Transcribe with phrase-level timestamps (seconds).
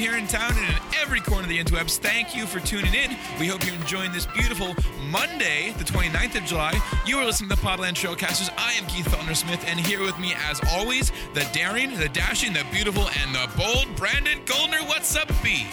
[0.00, 3.10] here in town and in every corner of the interwebs, thank you for tuning in.
[3.38, 4.74] We hope you're enjoying this beautiful
[5.10, 6.80] Monday, the 29th of July.
[7.04, 8.50] You are listening to the Podland Trailcasters.
[8.56, 12.54] I am Keith Feltner Smith, and here with me, as always, the daring, the dashing,
[12.54, 14.78] the beautiful, and the bold Brandon Goldner.
[14.86, 15.66] What's up, B?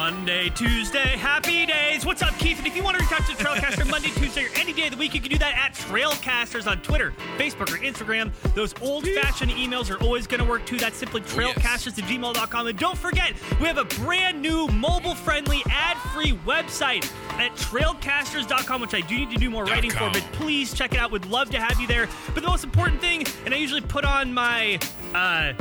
[0.00, 2.06] Monday, Tuesday, happy days.
[2.06, 2.56] What's up, Keith?
[2.56, 4.92] And if you want to reach out to Trailcaster Monday, Tuesday, or any day of
[4.92, 8.32] the week, you can do that at Trailcasters on Twitter, Facebook, or Instagram.
[8.54, 10.78] Those old fashioned emails are always going to work too.
[10.78, 12.66] That's simply Oh, trailcasters at gmail.com.
[12.66, 17.04] And don't forget, we have a brand new mobile friendly, ad free website
[17.38, 20.98] at trailcasters.com, which I do need to do more writing for, but please check it
[20.98, 21.10] out.
[21.10, 22.08] Would love to have you there.
[22.28, 24.78] But the most important thing, and I usually put on my
[25.14, 25.52] uh,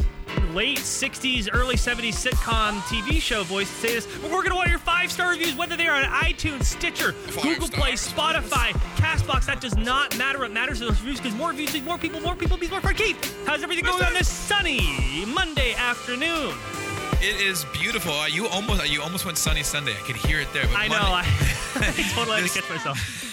[0.54, 4.56] late 60s, early 70s sitcom TV show voice to say this, but we're going to
[4.56, 7.94] want your five star reviews, whether they are on iTunes, Stitcher, Google Play.
[7.94, 9.46] Spotify, Castbox.
[9.46, 10.40] That does not matter.
[10.40, 12.82] What matters are those reviews because more reviews means more people, more people means more
[12.82, 12.96] fun.
[12.96, 16.54] Keith, how's everything going on this sunny Monday afternoon?
[17.22, 18.14] It is beautiful.
[18.14, 19.92] Uh, you almost you almost went sunny Sunday.
[19.92, 20.66] I could hear it there.
[20.68, 21.00] But I know.
[21.00, 21.30] Monday-
[21.76, 23.29] I, I totally had to catch myself.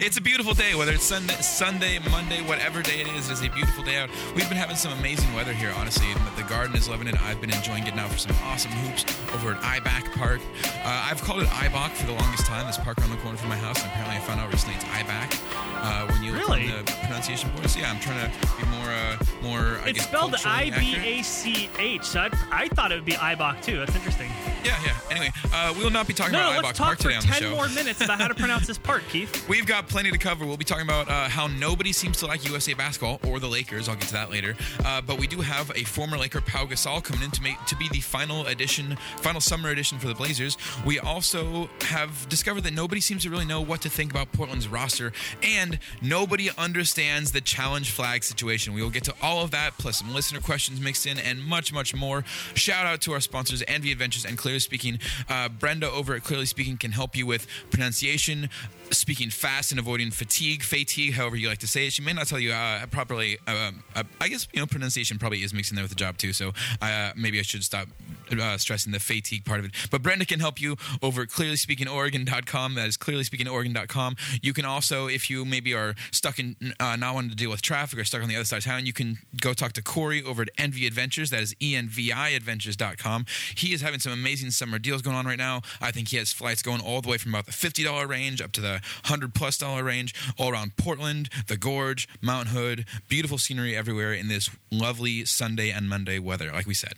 [0.00, 3.30] It's a beautiful day, whether it's Sunday, Sunday, Monday, whatever day it is.
[3.30, 4.10] It's a beautiful day out.
[4.34, 6.06] We've been having some amazing weather here, honestly.
[6.36, 7.20] The garden is loving it.
[7.22, 9.04] I've been enjoying getting out for some awesome hoops
[9.34, 10.40] over at IBAC Park.
[10.84, 12.66] Uh, I've called it IBAC for the longest time.
[12.66, 14.84] This park around the corner from my house, and apparently I found out recently it's
[14.84, 15.40] IBAC.
[15.80, 16.72] Uh, when you look Really?
[16.72, 19.78] on the pronunciation board, so yeah, I'm trying to be more, uh, more.
[19.84, 20.96] I It's guess, spelled I B.
[20.96, 23.78] A C H, so I, I thought it would be IBOC too.
[23.78, 24.30] That's interesting.
[24.64, 24.96] Yeah, yeah.
[25.10, 27.22] Anyway, uh, we will not be talking No, about no, IBAC let's Park today on
[27.22, 29.48] the 10 more minutes about how to pronounce this part, Keith.
[29.48, 30.44] We've got plenty to cover.
[30.44, 33.88] We'll be talking about uh, how nobody seems to like USA basketball or the Lakers.
[33.88, 34.54] I'll get to that later.
[34.84, 37.76] Uh, but we do have a former Laker, Pau Gasol, coming in to make to
[37.76, 40.56] be the final edition, final summer edition for the Blazers.
[40.84, 44.68] We also have discovered that nobody seems to really know what to think about Portland's
[44.68, 45.12] roster,
[45.42, 48.74] and nobody understands the challenge flag situation.
[48.74, 51.72] We will get to all of that, plus some listener questions mixed in, and much,
[51.72, 52.24] much more.
[52.54, 54.98] Shout out to our sponsors, Envy Adventures and Clearly Speaking.
[55.28, 58.48] Uh, Brenda over at Clearly Speaking can help you with pronunciation,
[58.90, 61.92] speaking fast, and avoiding fatigue, fatigue, however you like to say it.
[61.92, 63.36] She may not tell you uh, properly.
[63.46, 66.16] Um, uh, I guess you know pronunciation probably is mixed in there with the job
[66.16, 66.32] too.
[66.32, 67.88] So uh, maybe I should stop
[68.32, 69.72] uh, stressing the fatigue part of it.
[69.90, 72.74] But Brenda can help you over at clearlyspeakingoregon.com.
[72.74, 74.16] That is clearlyspeakingoregon.com.
[74.40, 77.60] You can also, if you maybe are stuck in uh, not wanting to deal with
[77.60, 80.22] traffic or stuck on the other side of town, you can go talk to Corey
[80.22, 81.28] over at Envy Adventures.
[81.30, 83.26] That is enviadventures.com.
[83.54, 85.62] He is having some amazing summer deals going on right now.
[85.80, 88.52] I think he has flights going all the way from about the $50 range up
[88.52, 92.84] to the 100 plus dollar range, all around Portland, the Gorge, Mount Hood.
[93.08, 96.94] Beautiful scenery everywhere in this lovely Sunday and Monday weather, like we said.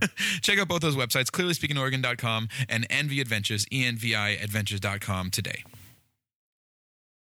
[0.42, 5.64] Check out both those websites, clearlyspeakingoregon.com and Envy Adventures, E enviadventures.com today.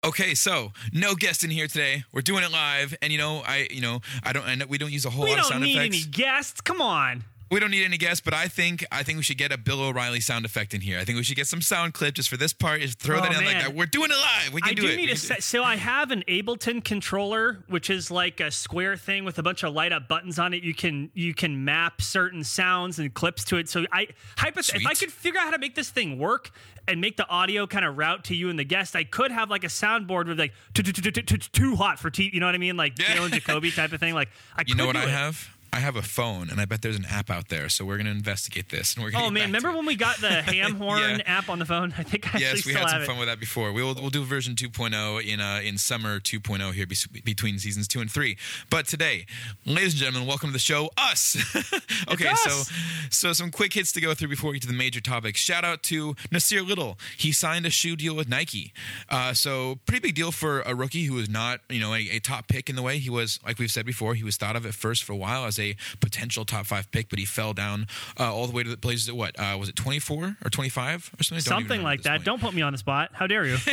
[0.05, 2.03] Okay, so no guest in here today.
[2.13, 4.77] We're doing it live, and you know, I, you know, I don't, I know we
[4.77, 5.95] don't use a whole We lot of don't sound need effects.
[5.95, 6.61] any guests.
[6.61, 7.23] Come on.
[7.49, 9.81] We don't need any guests, but I think, I think we should get a Bill
[9.81, 10.99] O'Reilly sound effect in here.
[10.99, 12.81] I think we should get some sound clip just for this part.
[12.81, 13.73] Just throw Oh, that in like that.
[13.73, 14.53] We're doing it live.
[14.53, 14.95] We can I do, do it.
[14.97, 15.43] need a set.
[15.43, 19.63] So I have an Ableton controller, which is like a square thing with a bunch
[19.63, 20.61] of light up buttons on it.
[20.63, 23.69] You can you can map certain sounds and clips to it.
[23.69, 26.51] So I hypoth- if I could figure out how to make this thing work
[26.87, 29.49] and make the audio kind of route to you and the guest, I could have
[29.49, 32.29] like a soundboard with like too hot for T.
[32.33, 32.77] You know what I mean?
[32.77, 33.15] Like Yeah.
[33.15, 34.13] Jalen Jacoby type of thing.
[34.13, 35.49] Like I You know what I have?
[35.73, 37.69] I have a phone, and I bet there's an app out there.
[37.69, 40.17] So we're going to investigate this, and we're going Oh man, remember when we got
[40.17, 41.21] the ham horn Yeah.
[41.25, 41.93] app on the phone?
[41.97, 43.19] I think I Yes, we had some have fun it.
[43.19, 43.71] with that before.
[43.71, 47.99] We'll we'll do version 2.0 in uh, in summer 2.0 here bes- between seasons two
[48.01, 48.37] and three.
[48.69, 49.25] But today,
[49.65, 50.89] ladies and gentlemen, welcome to the show.
[50.97, 51.35] Us.
[52.11, 52.73] okay, It's so
[53.09, 55.39] so some quick hits to go through before we get to the major topics.
[55.39, 56.97] Shout out to Nassir Little.
[57.17, 58.73] He signed a shoe deal with Nike.
[59.09, 62.19] Uh, so pretty big deal for a rookie who was not you know a, a
[62.19, 63.39] top pick in the way he was.
[63.45, 65.75] Like we've said before, he was thought of at first for a while as a
[65.99, 67.87] potential top five pick, but he fell down
[68.19, 71.11] uh, all the way to the Blazers at what uh, was it 24 or 25
[71.19, 71.37] or something?
[71.37, 72.11] I don't even Something like that.
[72.17, 72.23] point.
[72.25, 73.11] Don't put me on the spot.
[73.13, 73.57] How dare you?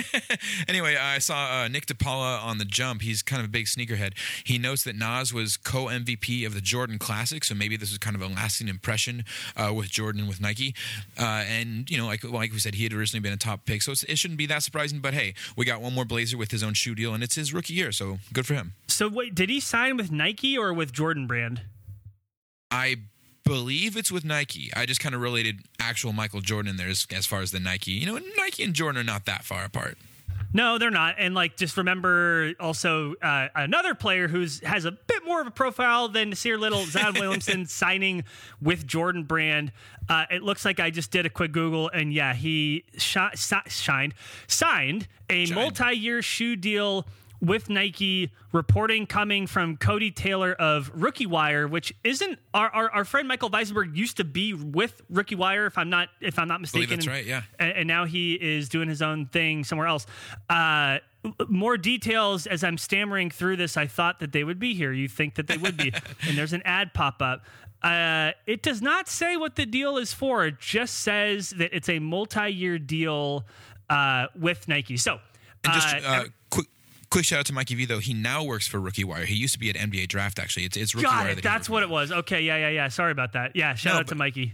[0.69, 3.03] Anyway, I saw uh, Nick DePaula on the jump.
[3.03, 4.12] He's kind of a big sneakerhead.
[4.44, 7.99] He notes that Nas was co MVP of the Jordan Classic, so maybe this was
[7.99, 9.25] kind of a lasting impression
[9.56, 10.75] uh, with Jordan and with Nike.
[11.19, 13.82] Uh, and you know, like like we said, he had originally been a top pick,
[13.82, 15.00] so it's, it shouldn't be that surprising.
[15.00, 17.53] But hey, we got one more Blazer with his own shoe deal, and it's his
[17.53, 18.73] rookie year, so good for him.
[18.88, 21.62] So wait, did he sign with Nike or with Jordan Brand?
[22.75, 22.97] I
[23.44, 24.71] believe it's with Nike.
[24.75, 27.61] I just kind of related actual Michael Jordan in there as, as far as the
[27.61, 27.93] Nike.
[27.93, 29.97] You know, Nike and Jordan are not that far apart.
[30.53, 31.17] No, they're not.
[31.19, 35.50] And like, just remember also uh, another player who's has a bit more of a
[35.50, 38.23] profile than Nassir Little, Zion Williamson signing
[38.62, 39.73] with Jordan Brand.
[40.09, 43.56] Uh, it looks like I just did a quick Google, and yeah, he shi- si-
[43.69, 44.15] shined,
[44.47, 47.06] signed a multi-year shoe deal
[47.44, 48.31] with Nike.
[48.52, 53.50] Reporting coming from Cody Taylor of Rookie Wire, which isn't our, our, our friend Michael
[53.50, 56.96] Weisenberg used to be with Rookie Wire, if I'm not if I'm not mistaken.
[56.96, 57.43] that's right, yeah.
[57.58, 60.06] And, and now he is doing his own thing somewhere else.
[60.49, 60.99] Uh,
[61.49, 63.76] more details as I'm stammering through this.
[63.76, 64.93] I thought that they would be here.
[64.93, 65.93] You think that they would be,
[66.29, 67.44] and there's an ad pop up.
[67.82, 70.46] Uh, it does not say what the deal is for.
[70.46, 73.44] It just says that it's a multi-year deal
[73.91, 74.96] uh, with Nike.
[74.96, 75.20] So,
[75.64, 76.25] And just uh, uh,
[77.14, 77.99] quick, shout out to Mikey V though.
[78.00, 79.25] He now works for Rookie Wire.
[79.25, 80.38] He used to be at NBA Draft.
[80.38, 81.28] Actually, it's it's Rookie got Wire.
[81.31, 81.34] it.
[81.37, 82.11] that That's what it was.
[82.12, 82.88] Okay, yeah, yeah, yeah.
[82.88, 83.55] Sorry about that.
[83.55, 84.52] Yeah, shout No, out to Mikey.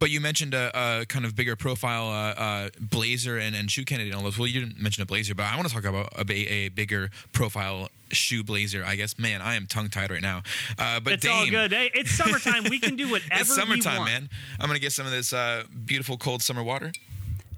[0.00, 3.84] But you mentioned a, a kind of bigger profile uh, uh, Blazer and, and shoe
[3.84, 4.38] candidate and all those.
[4.38, 7.10] Well, you didn't mention a Blazer, but I want to talk about a, a bigger
[7.32, 8.84] profile shoe Blazer.
[8.86, 10.42] I guess, man, I am tongue tied right now.
[10.78, 11.72] Uh, but It's Dame, all good.
[11.72, 12.64] Hey, it's summertime.
[12.70, 14.28] we can do whatever It's summertime, man.
[14.60, 16.92] I'm gonna get some of this uh, beautiful cold summer water.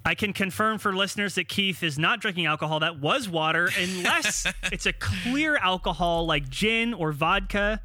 [0.03, 2.79] I can confirm for listeners that Keith is not drinking alcohol.
[2.79, 7.81] That was water, unless it's a clear alcohol like gin or vodka.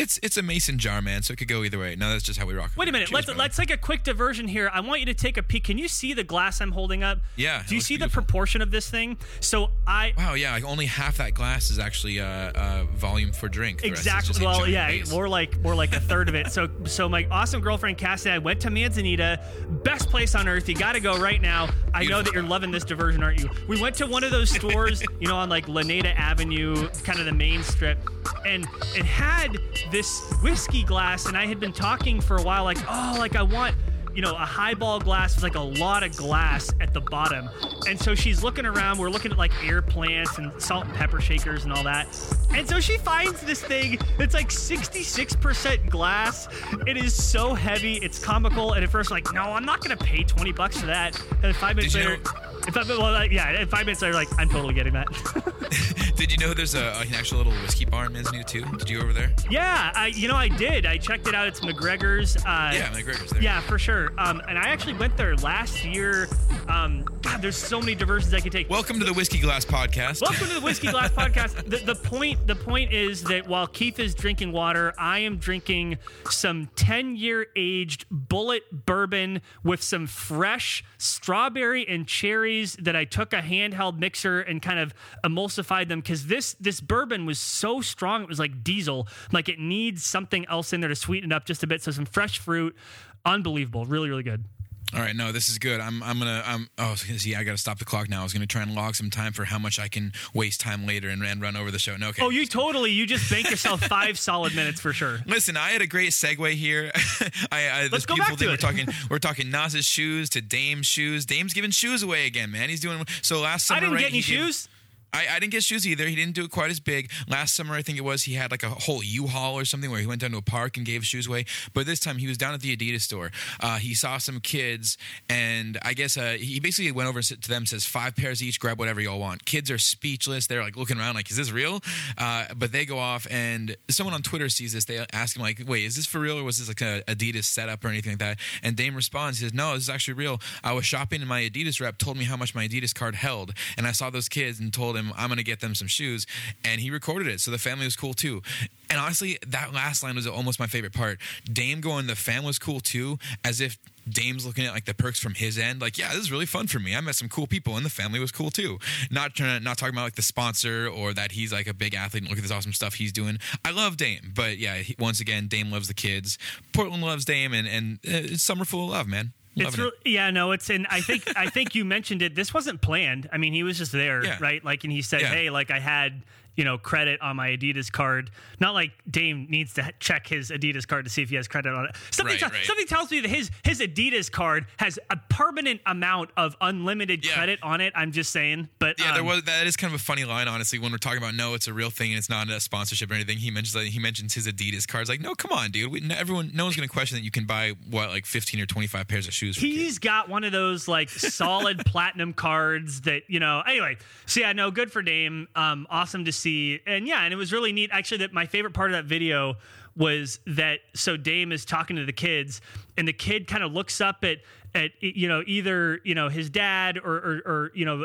[0.00, 1.22] It's it's a mason jar, man.
[1.22, 1.94] So it could go either way.
[1.94, 2.72] No, that's just how we rock.
[2.76, 3.08] Wait a minute.
[3.08, 4.70] Cheers, let's let's take a quick diversion here.
[4.72, 5.64] I want you to take a peek.
[5.64, 7.18] Can you see the glass I'm holding up?
[7.36, 8.08] Yeah, Do you see beautiful.
[8.22, 9.18] the proportion of this thing?
[9.40, 13.48] So I Wow, yeah, like only half that glass is actually uh, uh, volume for
[13.48, 13.82] drink.
[13.82, 14.46] The rest is just Exactly.
[14.46, 15.10] Well, yeah, base.
[15.10, 16.48] more like more like a third of it.
[16.50, 19.40] So, so my awesome girlfriend Cassie and I went to Manzanita,
[19.84, 20.68] best place on earth.
[20.68, 21.68] You got to go right now.
[21.92, 23.50] I know that you're loving this diversion, aren't you?
[23.68, 27.26] We went to one of those stores, you know, on like Laneda Avenue, kind of
[27.26, 27.98] the main strip,
[28.46, 28.66] and
[28.96, 29.58] it had
[29.90, 33.42] this whiskey glass, and I had been talking for a while, like, oh, like I
[33.42, 33.74] want
[34.14, 37.48] you know, a highball glass with like a lot of glass at the bottom.
[37.88, 38.98] And so she's looking around.
[38.98, 42.06] We're looking at like air plants and salt and pepper shakers and all that.
[42.54, 46.48] And so she finds this thing that's like 66% glass.
[46.86, 47.96] It is so heavy.
[47.96, 48.72] It's comical.
[48.72, 51.20] And at first, like, no, I'm not going to pay 20 bucks for that.
[51.42, 52.22] And five minutes Did later,
[52.66, 55.06] if I, well, like, yeah, and five minutes later, like, I'm totally getting that.
[56.16, 58.64] Did you know there's a, an actual little whiskey bar in Manzanita too?
[58.78, 59.32] Did you go over there?
[59.50, 60.84] yeah, I, you know, I did.
[60.84, 61.48] I checked it out.
[61.48, 62.36] It's MacGregor's.
[62.36, 63.42] Uh, Yeah, MacGregor's there.
[63.42, 63.99] Yeah, for sure.
[64.18, 66.28] Um, and I actually went there last year.
[66.68, 68.70] Um, God, there's so many diversions I could take.
[68.70, 70.22] Welcome to the Whiskey Glass Podcast.
[70.22, 71.68] Welcome to the Whiskey Glass Podcast.
[71.68, 75.98] The, the point the point is that while Keith is drinking water, I am drinking
[76.28, 83.32] some 10 year aged Bulleit bourbon with some fresh strawberry and cherries that I took
[83.32, 84.94] a handheld mixer and kind of
[85.24, 89.08] emulsified them because this this bourbon was so strong it was like diesel.
[89.32, 91.82] Like it needs something else in there to sweeten it up just a bit.
[91.82, 92.76] So some fresh fruit.
[93.24, 93.84] Unbelievable.
[93.84, 94.44] Really, really good.
[94.92, 95.78] All right, no, this is good.
[95.78, 96.68] I'm, I'm gonna, I'm.
[96.76, 97.36] Oh, see.
[97.36, 98.20] I gotta stop the clock now.
[98.20, 100.84] I was gonna try and log some time for how much I can waste time
[100.84, 101.96] later and, and run over the show.
[101.96, 102.24] No, okay.
[102.24, 105.20] Oh, you totally, you just bank yourself five solid minutes for sure.
[105.26, 106.90] Listen, I had a great segue here.
[107.52, 108.60] I, I this Let's go back to we're it.
[108.60, 108.88] talking.
[109.10, 111.24] We're talking Nas's shoes to Dame's shoes.
[111.24, 112.68] Dame's giving shoes away again, man.
[112.68, 113.38] He's doing so.
[113.42, 114.68] Last summer, I didn't right, get any he gave- shoes.
[115.12, 116.06] I, I didn't get shoes either.
[116.06, 117.10] He didn't do it quite as big.
[117.28, 120.00] Last summer, I think it was, he had like a whole U-Haul or something where
[120.00, 121.44] he went down to a park and gave shoes away.
[121.74, 123.30] But this time he was down at the Adidas store.
[123.60, 124.96] Uh, he saw some kids,
[125.28, 128.78] and I guess uh, he basically went over to them, says five pairs each, grab
[128.78, 129.44] whatever y'all want.
[129.44, 130.46] Kids are speechless.
[130.46, 131.80] They're like looking around, like, is this real?
[132.18, 134.84] Uh, but they go off, and someone on Twitter sees this.
[134.84, 137.44] They ask him, like, wait, is this for real, or was this like a Adidas
[137.44, 138.38] setup or anything like that?
[138.62, 140.40] And Dame responds, he says, no, this is actually real.
[140.62, 143.54] I was shopping, and my Adidas rep told me how much my Adidas card held,
[143.76, 146.26] and I saw those kids and told him I'm going to get them some shoes,
[146.64, 148.42] and he recorded it, so the family was cool too.
[148.88, 151.18] And honestly, that last line was almost my favorite part.
[151.44, 153.78] Dame going, the fam was cool too, as if
[154.08, 156.66] Dame's looking at like the perks from his end, like, yeah, this is really fun
[156.66, 156.96] for me.
[156.96, 158.78] I met some cool people, and the family was cool too.
[159.10, 161.94] Not trying to, not talking about like the sponsor or that he's like a big
[161.94, 163.38] athlete and look at this awesome stuff he's doing.
[163.64, 166.38] I love Dame, but yeah, he, once again, Dame loves the kids.
[166.72, 169.32] Portland loves Dame, and and uh, it's summer full of love, man.
[169.56, 170.10] It's Loving real, it.
[170.10, 172.34] yeah, no, it's and I think I think you mentioned it.
[172.36, 173.28] This wasn't planned.
[173.32, 174.38] I mean, he was just there, Yeah.
[174.40, 174.64] right?
[174.64, 175.28] Like, and he said, Yeah.
[175.34, 176.22] "Hey, like I had."
[176.56, 178.30] You know, credit on my Adidas card.
[178.58, 181.72] Not like Dame needs to check his Adidas card to see if he has credit
[181.72, 181.96] on it.
[182.10, 182.64] Something, Right, te- right.
[182.66, 187.34] something tells me that his his Adidas card has a permanent amount of unlimited Yeah.
[187.34, 187.92] credit on it.
[187.96, 190.48] I'm just saying, but Yeah, there um, was that is kind of a funny line,
[190.48, 190.78] honestly.
[190.78, 193.14] When we're talking about no, it's a real thing and it's not a sponsorship or
[193.14, 193.38] anything.
[193.38, 195.08] He mentions that he mentions his Adidas cards.
[195.08, 195.90] Like, no, come on, dude.
[195.90, 198.60] We, no- everyone, no one's going to question that you can buy what like fifteen
[198.60, 199.56] or twenty five pairs of shoes.
[199.56, 203.62] He's got one of those like solid platinum cards that you know.
[203.66, 205.48] Anyway, so yeah, no, good for Dame.
[205.54, 207.90] Um, awesome to see, and yeah, and it was really neat.
[207.92, 209.56] Actually, that my favorite part of that video
[209.96, 212.60] was that so Dame is talking to the kids,
[212.96, 214.38] and the kid kind of looks up at
[214.72, 218.04] at you know either you know his dad or or, or you know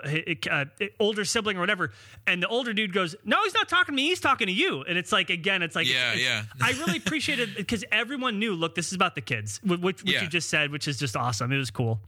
[0.52, 0.66] uh,
[1.00, 1.92] older sibling or whatever,
[2.26, 4.08] and the older dude goes, "No, he's not talking to me.
[4.10, 6.44] He's talking to you." And it's like again, it's like Yeah, it's- yeah.
[6.62, 8.56] I really appreciated because everyone knew.
[8.56, 10.24] Look, this is about the kids, which, which Yeah.
[10.24, 11.52] you just said, which is just awesome.
[11.52, 12.00] It was cool.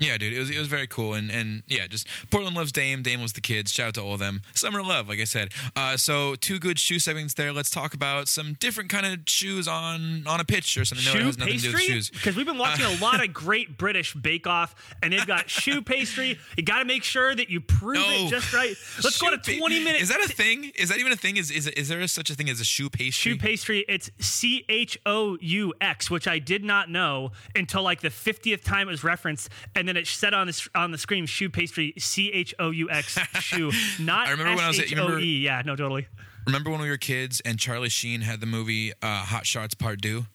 [0.00, 3.02] Yeah, dude, it was it was very cool, and and yeah, just Portland loves Dame.
[3.02, 3.70] Dame loves the kids.
[3.72, 4.40] Shout out to all of them.
[4.54, 5.50] Summer love, like I said.
[5.76, 7.52] Uh, so two good shoe segments there.
[7.52, 11.04] Let's talk about some different kind of shoes on on a pitch or something.
[11.04, 12.10] No, it has nothing to do with shoes.
[12.10, 15.50] Uh, because we've been watching a lot of great British Bake Off, and they've got
[15.50, 16.38] shoe pastry.
[16.56, 18.06] You got to make sure that you prove No.
[18.08, 18.74] it just right.
[19.04, 20.04] Let's go Shoe to pa- twenty minutes.
[20.04, 20.72] Is that a thing?
[20.76, 21.36] Is that even a thing?
[21.36, 23.32] Is is is there such a thing as a shoe pastry?
[23.32, 23.84] shoe pastry?
[23.86, 28.64] It's C H O U X, which I did not know until like the fiftieth
[28.64, 31.92] time it was referenced, and then it said on the on the screen shoe pastry
[31.98, 35.20] C H O U X shoe, not I remember when I was at- you remember-.
[35.20, 36.06] Yeah, no, totally.
[36.46, 40.00] Remember when we were kids and Charlie Sheen had the movie uh, Hot Shots Part
[40.00, 40.26] Two?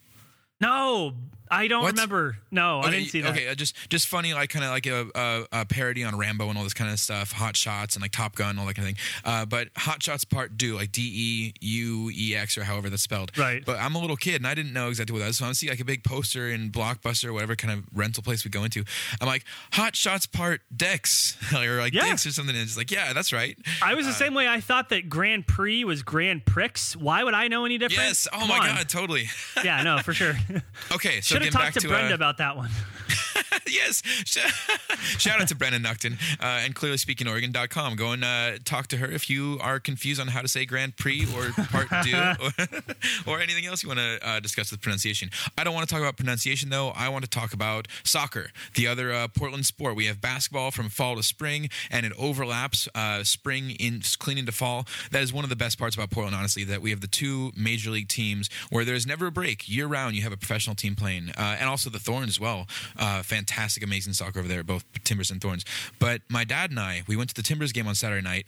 [0.61, 1.13] No,
[1.49, 1.93] I don't What?
[1.93, 2.37] remember.
[2.51, 3.31] No, I didn't see that.
[3.33, 6.49] Okay, uh, just just funny, like kind of like a, a, a parody on Rambo
[6.49, 8.89] and all this kind of stuff, Hot Shots and like Top Gun, all that kind
[8.89, 9.03] of thing.
[9.23, 13.03] Uh, but Hot Shots Part Two, like D E U E X or however that's
[13.03, 13.37] spelled.
[13.37, 13.63] Right.
[13.65, 15.37] But I'm a little kid and I didn't know exactly what that was.
[15.37, 18.43] So I see like a big poster in Blockbuster or whatever kind of rental place
[18.43, 18.83] we go into.
[19.21, 22.05] I'm like Hot Shots Part Dex or like Yeah.
[22.09, 22.55] Dix or something.
[22.55, 23.57] And it's like yeah, that's right.
[23.81, 24.47] I was the same way.
[24.47, 26.65] I thought that Grand Prix was Grand Prix.
[26.97, 28.01] Why would I know any different?
[28.07, 28.27] Yes.
[28.33, 28.67] Oh Come my on.
[28.77, 29.27] god, totally.
[29.63, 30.33] Yeah, no, for sure.
[30.91, 32.69] okay, so Should have talked to, to Brenda uh, about that one.
[33.67, 34.01] yes.
[35.17, 37.95] Shout out to Brennan Nuckton uh, and clearly speaking Oregon.com.
[37.95, 40.97] Go and uh, talk to her if you are confused on how to say Grand
[40.97, 45.29] Prix or Part Deux or, or anything else you want to uh, discuss with pronunciation.
[45.57, 46.89] I don't want to talk about pronunciation though.
[46.89, 49.95] I want to talk about soccer, the other uh, Portland sport.
[49.95, 54.51] We have basketball from fall to spring and it overlaps uh, spring in clean into
[54.51, 54.85] fall.
[55.11, 57.51] That is one of the best parts about Portland, honestly, that we have the two
[57.55, 59.67] major league teams where there's never a break.
[59.67, 62.67] Year round, you have a professional team playing, uh, and also the Thorns as well.
[62.97, 65.65] Uh, fantastic, amazing soccer over there, both Timbers and Thorns.
[65.99, 68.45] But my dad and I, we went to the Timbers game on Saturday night.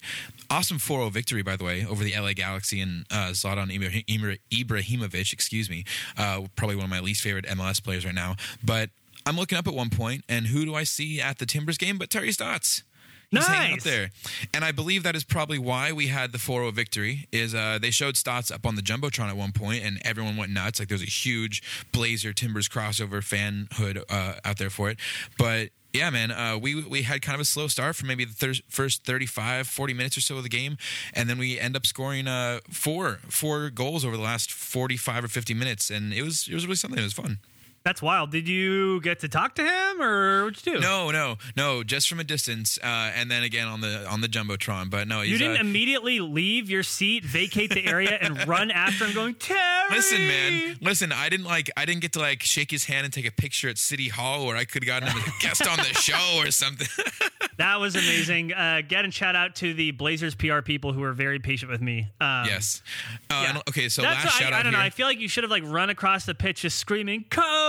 [0.49, 4.39] Awesome 4-0 victory, by the way, over the LA Galaxy and uh, Zlatan Ibra- Ibra-
[4.51, 5.33] Ibrahimovic.
[5.33, 5.83] Excuse me,
[6.17, 8.35] uh, probably one of my least favorite MLS players right now.
[8.63, 8.89] But
[9.25, 11.97] I'm looking up at one point, and who do I see at the Timbers game
[11.97, 12.83] but Terry Stotts?
[13.31, 13.83] He's hanging up Nice.
[13.83, 14.09] there.
[14.53, 17.91] And I believe that is probably why we had the 4-0 victory is uh, they
[17.91, 20.79] showed Stotts up on the Jumbotron at one point and everyone went nuts.
[20.79, 24.97] Like there's a huge Blazer Timbers crossover fanhood uh, out there for it.
[25.37, 28.33] But yeah, man, uh, we we had kind of a slow start for maybe the
[28.33, 30.77] thir- first 35, 40 minutes or so of the game,
[31.13, 35.27] and then we end up scoring uh, four four goals over the last 45 or
[35.27, 36.99] 50 minutes, and it was it was really something.
[36.99, 37.39] It was fun.
[37.87, 38.31] That's wild.
[38.31, 40.79] Did you get to talk to him, or what'd you do?
[40.81, 44.27] No, no, no, just from a distance, uh, and then again on the on the
[44.27, 44.89] jumbotron.
[44.89, 49.05] But no, You didn't uh, immediately leave your seat, vacate the area, and run after
[49.05, 49.61] him, going Terry.
[49.89, 50.77] Listen, man.
[50.81, 51.71] Listen, I didn't like.
[51.77, 54.45] I didn't get to like shake his hand and take a picture at City Hall,
[54.45, 56.87] where I could have gotten him as a guest on the show or something.
[57.57, 58.53] That was amazing.
[58.53, 61.81] Uh, get and shout out to the Blazers PR people who were very patient with
[61.81, 62.07] me.
[62.21, 62.83] Um, yes.
[63.31, 63.61] Uh, yeah.
[63.67, 64.79] okay, so That's last I, shout I out don't here.
[64.79, 64.85] know.
[64.85, 67.25] I feel like you should have like run across the pitch just screaming,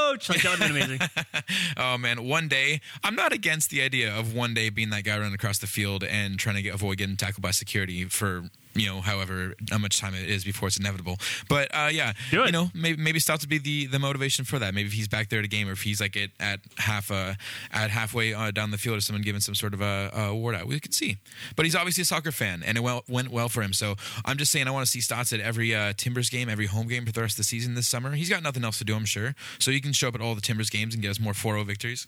[0.08, 1.08] "Coach!" Like that would have been amazing.
[1.76, 5.18] oh man, one day I'm not against the idea of one day being that guy
[5.18, 8.44] running across the field and trying to get, avoid getting tackled by security for
[8.78, 11.16] you know however how much time it is before it's inevitable.
[11.48, 12.46] But uh, yeah, Do it.
[12.46, 14.74] you know maybe maybe Stotts would be the the motivation for that.
[14.74, 17.10] Maybe if he's back there at a game or if he's like at, at half
[17.10, 17.34] uh,
[17.72, 20.54] at halfway uh, down the field or someone giving some sort of a, a award
[20.54, 21.18] out, we could see.
[21.56, 23.72] But he's obviously a soccer fan and it well, went well for him.
[23.72, 26.66] So I'm just saying I want to see Stotts at every uh, Timbers game, every
[26.66, 28.12] home game for the rest of the season this summer.
[28.12, 29.34] He's got nothing else to do, I'm sure.
[29.58, 31.66] So he can show up at all the Timbers games and get us more 4-0
[31.66, 32.06] victories.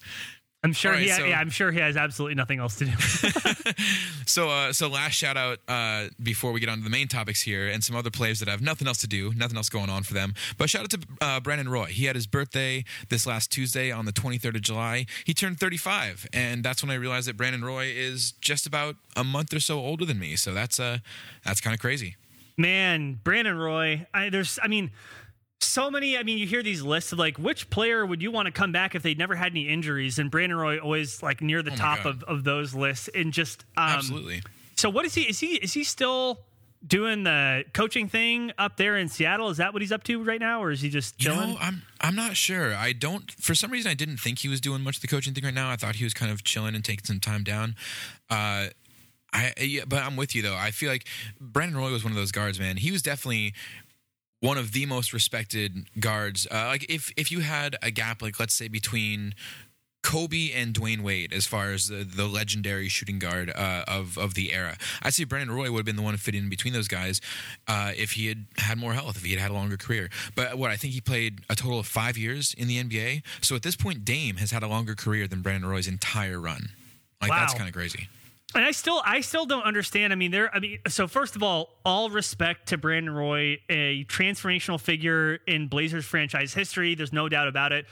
[0.62, 1.08] I'm sure right, he.
[1.08, 2.92] So- yeah, I'm sure he has absolutely nothing else to do.
[4.26, 7.42] So, uh, so last shout out uh, before we get on to the main topics
[7.42, 10.04] here, and some other players that have nothing else to do, nothing else going on
[10.04, 10.34] for them.
[10.56, 11.86] But shout out to uh, Brandon Roy.
[11.86, 15.06] He had his birthday this last Tuesday on the 23rd of July.
[15.24, 19.24] He turned 35, and that's when I realized that Brandon Roy is just about a
[19.24, 20.36] month or so older than me.
[20.36, 20.98] So that's uh,
[21.44, 22.14] that's kind of crazy.
[22.56, 24.06] Man, Brandon Roy.
[24.14, 24.60] I, there's.
[24.62, 24.92] I mean.
[25.62, 26.16] So many.
[26.16, 28.72] I mean, you hear these lists of like which player would you want to come
[28.72, 31.76] back if they'd never had any injuries, and Brandon Roy always like near the my
[31.76, 33.08] top of, of those lists.
[33.14, 34.42] And just um, Absolutely.
[34.76, 35.22] So what is he?
[35.22, 36.40] Is he is he still
[36.86, 39.50] doing the coaching thing up there in Seattle?
[39.50, 41.50] Is that what he's up to right now, or is he just You chilling?
[41.50, 42.74] know, I'm I'm not sure.
[42.74, 43.30] I don't.
[43.32, 45.52] For some reason, I didn't think he was doing much of the coaching thing right
[45.52, 45.70] now.
[45.70, 47.76] I thought he was kind of chilling and taking some time down.
[48.30, 48.68] Uh,
[49.32, 50.56] I yeah, but I'm with you though.
[50.56, 51.06] I feel like
[51.38, 52.78] Brandon Roy was one of those guards, man.
[52.78, 53.52] He was definitely
[54.40, 56.46] one of the most respected guards.
[56.50, 59.34] Uh, like if if you had a gap, like let's say between
[60.02, 64.34] Kobe and Dwyane Wade, as far as the, the legendary shooting guard uh, of of
[64.34, 66.72] the era, I see Brandon Roy would have been the one to fit in between
[66.72, 67.20] those guys
[67.68, 70.08] uh, if he had had more health, if he had had a longer career.
[70.34, 73.22] But what I think he played a total of five years in the NBA.
[73.42, 76.70] So at this point, Dame has had a longer career than Brandon Roy's entire run.
[77.20, 78.08] Like that's kind of crazy.
[78.54, 80.12] And I still, I still don't understand.
[80.12, 80.52] I mean, there.
[80.54, 85.68] I mean, so first of all, all respect to Brandon Roy, a transformational figure in
[85.68, 86.96] Blazers franchise history.
[86.96, 87.86] There's no doubt about it.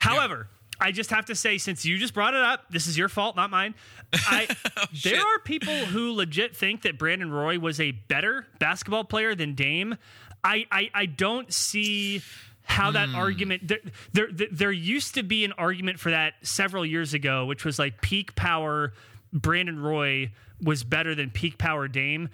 [0.00, 0.48] However,
[0.80, 3.36] I just have to say, since you just brought it up, this is your fault,
[3.36, 3.74] not mine.
[4.12, 9.04] I, Oh, there are people who legit think that Brandon Roy was a better basketball
[9.04, 9.96] player than Dame.
[10.42, 12.22] I, I, I don't see
[12.64, 13.14] how that Hmm.
[13.16, 13.78] argument there
[14.12, 18.00] there there used to be an argument for that several years ago which was like
[18.00, 18.92] peak power
[19.32, 22.28] Brandon Roy was better than peak power Dame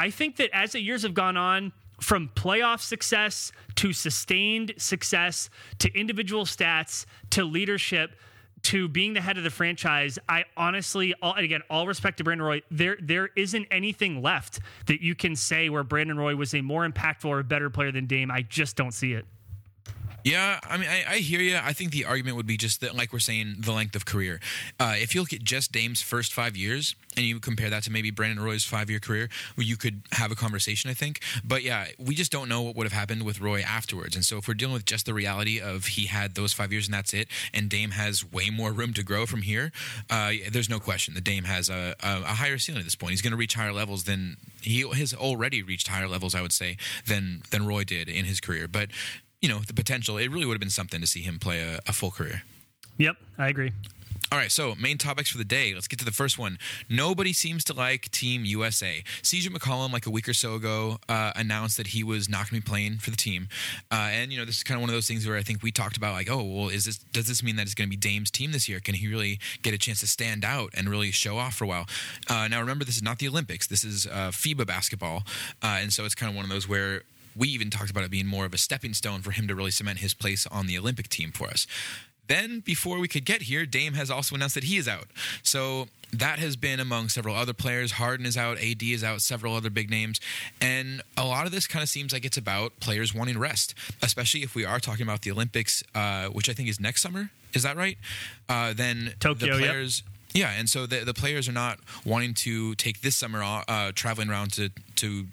[0.00, 5.50] I think that as the years have gone on from playoff success to sustained success
[5.78, 8.12] to individual stats to leadership
[8.62, 12.24] to being the head of the franchise, I honestly, all, and again, all respect to
[12.24, 16.54] Brandon Roy, there there isn't anything left that you can say where Brandon Roy was
[16.54, 18.30] a more impactful or better player than Dame.
[18.30, 19.26] I just don't see it.
[20.24, 21.58] Yeah, I mean, I, I hear you.
[21.62, 24.40] I think the argument would be just that, like we're saying, the length of career.
[24.78, 27.90] Uh, if you look at just Dame's first five years and you compare that to
[27.90, 31.20] maybe Brandon Roy's five year career, you could have a conversation, I think.
[31.44, 34.14] But yeah, we just don't know what would have happened with Roy afterwards.
[34.14, 36.86] And so if we're dealing with just the reality of he had those five years
[36.86, 39.72] and that's it, and Dame has way more room to grow from here,
[40.10, 43.12] uh, there's no question that Dame has a, a, a higher ceiling at this point.
[43.12, 46.52] He's going to reach higher levels than he has already reached higher levels, I would
[46.52, 48.68] say, than than Roy did in his career.
[48.68, 48.90] But
[49.40, 51.80] you know, the potential, it really would have been something to see him play a,
[51.86, 52.42] a full career.
[52.98, 53.72] Yep, I agree.
[54.32, 55.74] All right, so main topics for the day.
[55.74, 56.56] Let's get to the first one.
[56.88, 59.02] Nobody seems to like Team USA.
[59.22, 62.60] CJ McCollum, like a week or so ago, uh, announced that he was not going
[62.60, 63.48] to be playing for the team.
[63.90, 65.64] Uh, and you know, this is kind of one of those things where I think
[65.64, 67.90] we talked about, like, oh, well, is this does this mean that it's going to
[67.90, 68.78] be Dame's team this year?
[68.78, 71.66] Can he really get a chance to stand out and really show off for a
[71.66, 71.86] while?
[72.28, 73.66] Uh, now, remember, this is not the Olympics.
[73.66, 75.24] This is uh, FIBA basketball,
[75.60, 77.02] uh, and so it's kind of one of those where
[77.36, 79.70] we even talked about it being more of a stepping stone for him to really
[79.70, 81.66] cement his place on the Olympic team for us.
[82.30, 85.08] Then, before we could get here, Dame has also announced that he is out.
[85.42, 87.92] So that has been among several other players.
[87.92, 90.20] Harden is out, AD is out, several other big names.
[90.60, 94.44] And a lot of this kind of seems like it's about players wanting rest, especially
[94.44, 97.30] if we are talking about the Olympics, uh, which I think is next summer.
[97.52, 97.98] Is that right?
[98.48, 99.56] Uh, then Tokyo, the yep.
[99.56, 100.02] players.
[100.32, 103.90] Yeah, and so the the players are not wanting to take this summer off, uh,
[103.92, 105.26] traveling around to to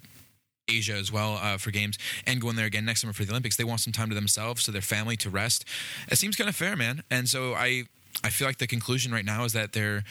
[0.67, 3.56] Asia as well uh, for games and going there again next summer for the Olympics.
[3.56, 5.65] They want some time to themselves, to their family, to rest.
[6.12, 7.03] It seems kind of fair, man.
[7.10, 7.84] And so I,
[8.23, 10.03] I feel like the conclusion right now is that they're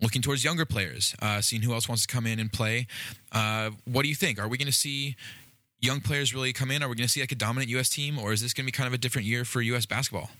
[0.00, 2.86] looking towards younger players, uh, seeing who else wants to come in and play.
[3.32, 4.38] Uh, what do you think?
[4.38, 5.16] Are we going to see
[5.80, 6.82] young players really come in?
[6.82, 7.88] Are we going to see like a dominant U.S.
[7.88, 9.86] team, or is this going to be kind of a different year for U.S.
[9.86, 10.30] basketball?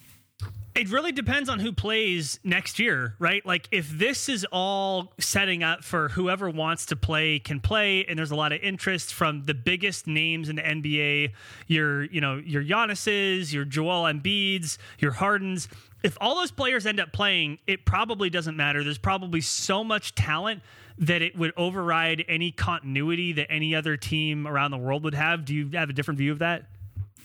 [0.78, 3.44] It really depends on who plays next year, right?
[3.44, 8.16] Like if this is all setting up for whoever wants to play can play, and
[8.16, 11.32] there's a lot of interest from the biggest names in the NBA,
[11.66, 15.66] your you know your Giannis's, your Joel Embiid's, your Hardens.
[16.04, 18.84] If all those players end up playing, it probably doesn't matter.
[18.84, 20.62] There's probably so much talent
[20.96, 25.44] that it would override any continuity that any other team around the world would have.
[25.44, 26.66] Do you have a different view of that?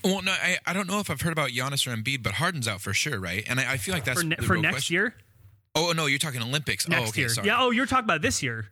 [0.03, 2.67] Well, no, I, I don't know if I've heard about Giannis or Embiid, but Harden's
[2.67, 3.43] out for sure, right?
[3.47, 4.93] And I, I feel like that's For, ne- for next question.
[4.93, 5.15] year?
[5.75, 6.87] Oh no, you're talking Olympics.
[6.87, 7.29] next oh, okay, year.
[7.29, 7.47] sorry.
[7.47, 7.61] Yeah.
[7.63, 8.67] Oh, you're talking about this year.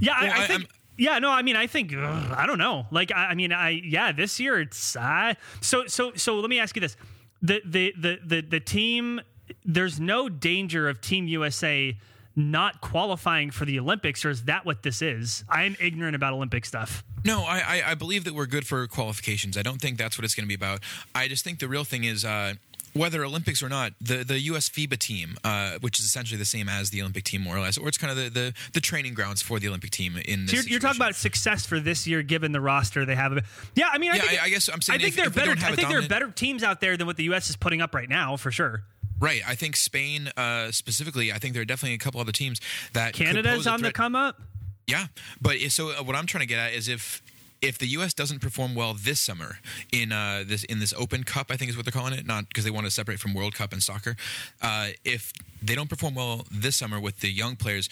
[0.00, 0.60] Yeah, Well, I, I I- think.
[0.60, 0.68] I'm-
[0.98, 2.84] yeah, no, I mean, I think ugh, I don't know.
[2.90, 6.38] Like, I, I mean, I yeah, this year it's uh, so so so.
[6.38, 6.94] Let me ask you this:
[7.40, 9.18] the the the the the team.
[9.64, 11.96] There's no danger of Team USA
[12.36, 15.44] not qualifying for the Olympics, or is that what this is?
[15.48, 17.02] I am ignorant about Olympic stuff.
[17.24, 19.58] No, I, I, I believe that we're good for qualifications.
[19.58, 20.80] I don't think that's what it's going to be about.
[21.14, 22.54] I just think the real thing is uh,
[22.94, 24.68] whether Olympics or not, the, the U.S.
[24.70, 27.76] FIBA team, uh, which is essentially the same as the Olympic team, more or less,
[27.76, 30.50] or it's kind of the, the, the training grounds for the Olympic team in this
[30.52, 33.32] So you're, you're talking about success for this year, given the roster they have.
[33.74, 35.24] Yeah, I mean, I Yeah, think, I- I guess I'm saying I think if- there
[35.26, 35.72] are if better.
[35.72, 37.50] I think there are better teams out there than what the U.S.
[37.50, 38.82] is putting up right now, for sure.
[39.20, 39.42] Right.
[39.46, 42.60] I think Spain, uh, specifically, I think there are definitely a couple other teams
[42.94, 44.40] that Canada's on the come up.
[44.86, 45.06] Yeah,
[45.40, 47.22] but i- so uh, what I'm trying to get at is if
[47.62, 48.14] if the U.S.
[48.14, 49.58] doesn't perform well this summer
[49.92, 52.48] in uh, this in this Open Cup, I think is what they're calling it, not
[52.48, 54.16] because they want to separate from World Cup and soccer.
[54.62, 57.88] Uh, if they don't perform well this summer with the young players.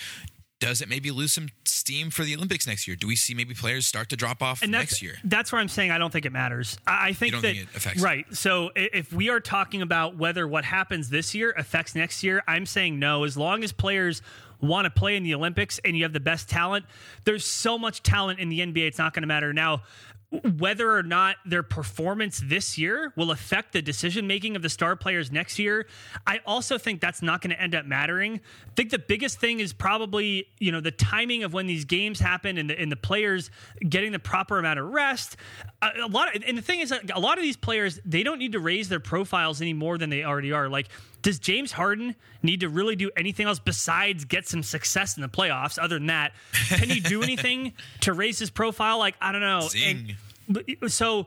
[0.61, 2.97] Does it maybe lose some steam for the Olympics next year?
[2.97, 5.14] Do we see maybe players start to drop off and next year?
[5.23, 6.79] That's where I'm saying I don't think it matters.
[6.87, 8.27] I, I think that think it affects right.
[8.35, 12.66] So if we are talking about whether what happens this year affects next year, I'm
[12.66, 13.23] saying no.
[13.25, 14.21] As long as players
[14.61, 16.85] want to play in the Olympics and you have the best talent,
[17.25, 18.88] there's so much talent in the NBA.
[18.88, 19.83] It's not going to matter now.
[20.31, 24.95] Whether or not their performance this year will affect the decision making of the star
[24.95, 25.87] players next year,
[26.27, 28.35] I also think that's not going to end up mattering.
[28.67, 32.21] I think the biggest thing is probably you know the timing of when these games
[32.21, 33.51] happen and the, and the players
[33.88, 35.37] getting the proper amount of rest.
[35.81, 38.23] A, a lot, of, and the thing is, that a lot of these players they
[38.23, 40.69] don't need to raise their profiles any more than they already are.
[40.69, 40.88] Like,
[41.22, 45.28] does James Harden need to really do anything else besides get some success in the
[45.28, 45.78] playoffs?
[45.83, 46.33] Other than that,
[46.68, 48.98] can he do anything to raise his profile?
[48.98, 49.68] Like, I don't know.
[49.85, 51.26] And- so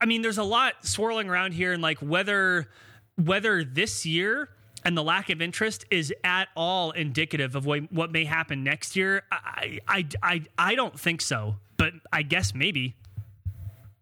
[0.00, 2.68] I mean, there's a lot swirling around here, and like whether
[3.16, 4.50] whether this year
[4.84, 8.96] and the lack of interest is at all indicative of what, what may happen next
[8.96, 11.56] year, I, I, I, I don't think so.
[11.78, 12.96] But I guess maybe.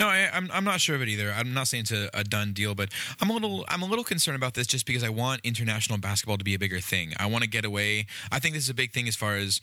[0.02, 1.32] No, I, am I'm, I'm not sure of it either.
[1.32, 2.88] I'm not saying it's a, a, done deal, but
[3.20, 6.38] I'm a little I'm a little concerned about this just because I want international basketball
[6.38, 7.12] to be a bigger thing.
[7.20, 8.06] I want to get away.
[8.32, 9.60] I think this is a big thing as far as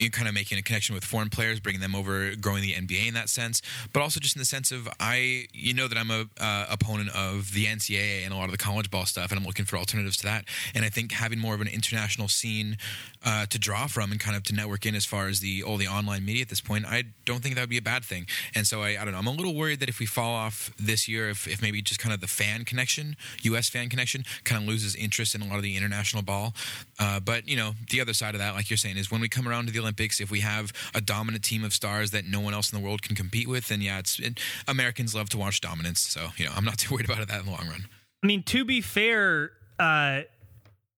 [0.00, 3.08] you kind of making a connection with foreign players, bringing them over, growing the NBA
[3.08, 6.10] in that sense, but also just in the sense of I, you know, that I'm
[6.10, 9.38] a uh, opponent of the NCAA and a lot of the college ball stuff, and
[9.38, 10.44] I'm looking for alternatives to that.
[10.74, 12.78] And I think having more of an international scene
[13.24, 15.76] uh, to draw from and kind of to network in as far as the all
[15.76, 18.26] the online media at this point, I don't think that would be a bad thing.
[18.54, 20.72] And so I, I don't know, I'm a little worried that if we fall off
[20.78, 23.68] this year, if, if maybe just kind of the fan connection, U.S.
[23.68, 26.54] fan connection, kind of loses interest in a lot of the international ball.
[27.00, 29.28] Uh, but you know, the other side of that, like you're saying, is when we
[29.28, 32.40] come around to the Olympics, if we have a dominant team of stars that no
[32.40, 35.38] one else in the world can compete with, then yeah, it's it, Americans love to
[35.38, 36.00] watch dominance.
[36.00, 37.86] So you know, I'm not too worried about it that in the long run.
[38.22, 40.22] I mean, to be fair, uh,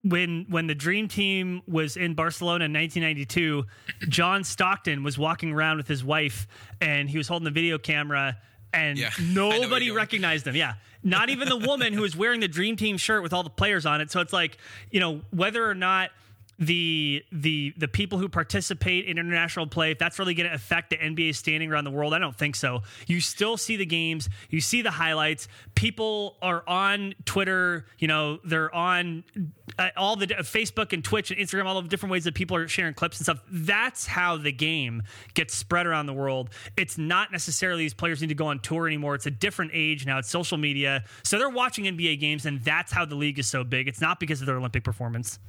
[0.03, 3.65] when when the dream team was in Barcelona in 1992,
[4.09, 6.49] John Stockton was walking around with his wife,
[6.81, 8.39] and he was holding the video camera,
[8.73, 10.57] and yeah, nobody recognized him.
[10.57, 13.51] Yeah, not even the woman who was wearing the dream team shirt with all the
[13.51, 14.11] players on it.
[14.11, 14.59] So it's like
[14.91, 16.11] you know whether or not
[16.63, 20.91] the the the people who participate in international play if that's really going to affect
[20.91, 22.83] the NBA standing around the world I don't think so.
[23.09, 25.49] You still see the games you see the highlights.
[25.75, 29.25] People are on Twitter you know they're on
[29.77, 32.57] uh, all the uh, Facebook and Twitch and Instagram all the different ways that people
[32.57, 33.43] are sharing clips and stuff.
[33.51, 35.03] That's how the game
[35.35, 36.51] gets spread around the world.
[36.77, 39.17] It's not necessarily these players need to go on tour anymore.
[39.17, 40.19] It's a different age now.
[40.19, 41.03] It's social media.
[41.25, 43.89] So they're watching NBA games and that's how the league is so big.
[43.89, 45.41] It's not because of their Olympic performance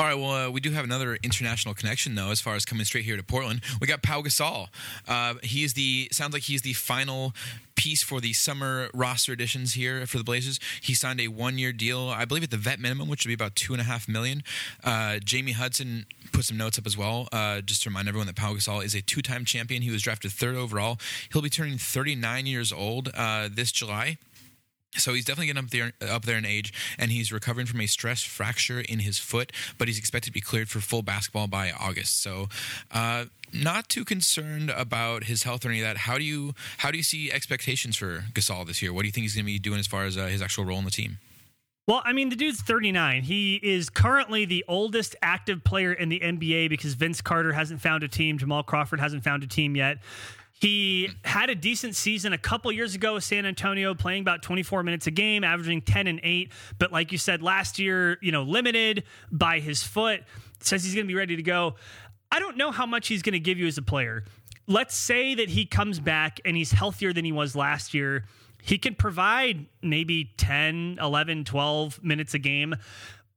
[0.00, 2.86] all right, well, uh, we do have another international connection, though, as far as coming
[2.86, 3.60] straight here to Portland.
[3.82, 4.68] We got Pau Gasol.
[5.06, 7.34] Uh, he is the sounds like he's the final
[7.76, 10.58] piece for the summer roster additions here for the Blazers.
[10.80, 13.54] He signed a one-year deal, I believe, at the vet minimum, which would be about
[13.54, 14.42] two and a half million.
[14.82, 18.36] Uh, Jamie Hudson put some notes up as well, uh, just to remind everyone that
[18.36, 19.82] Pau Gasol is a two-time champion.
[19.82, 20.98] He was drafted third overall.
[21.30, 24.16] He'll be turning 39 years old uh, this July.
[24.96, 27.86] So he's definitely getting up there up there in age, and he's recovering from a
[27.86, 31.70] stress fracture in his foot, but he's expected to be cleared for full basketball by
[31.70, 32.20] August.
[32.20, 32.48] So,
[32.90, 35.96] uh, not too concerned about his health or any of that.
[35.96, 38.92] How do you how do you see expectations for Gasol this year?
[38.92, 40.64] What do you think he's going to be doing as far as uh, his actual
[40.64, 41.18] role in the team?
[41.86, 43.22] Well, I mean, the dude's 39.
[43.22, 48.04] He is currently the oldest active player in the NBA because Vince Carter hasn't found
[48.04, 48.38] a team.
[48.38, 49.98] Jamal Crawford hasn't found a team yet.
[50.60, 54.82] He had a decent season a couple years ago with San Antonio, playing about 24
[54.82, 56.52] minutes a game, averaging 10 and 8.
[56.78, 60.22] But like you said, last year, you know, limited by his foot.
[60.60, 61.76] Says he's going to be ready to go.
[62.30, 64.24] I don't know how much he's going to give you as a player.
[64.66, 68.26] Let's say that he comes back and he's healthier than he was last year.
[68.62, 72.76] He can provide maybe 10, 11, 12 minutes a game.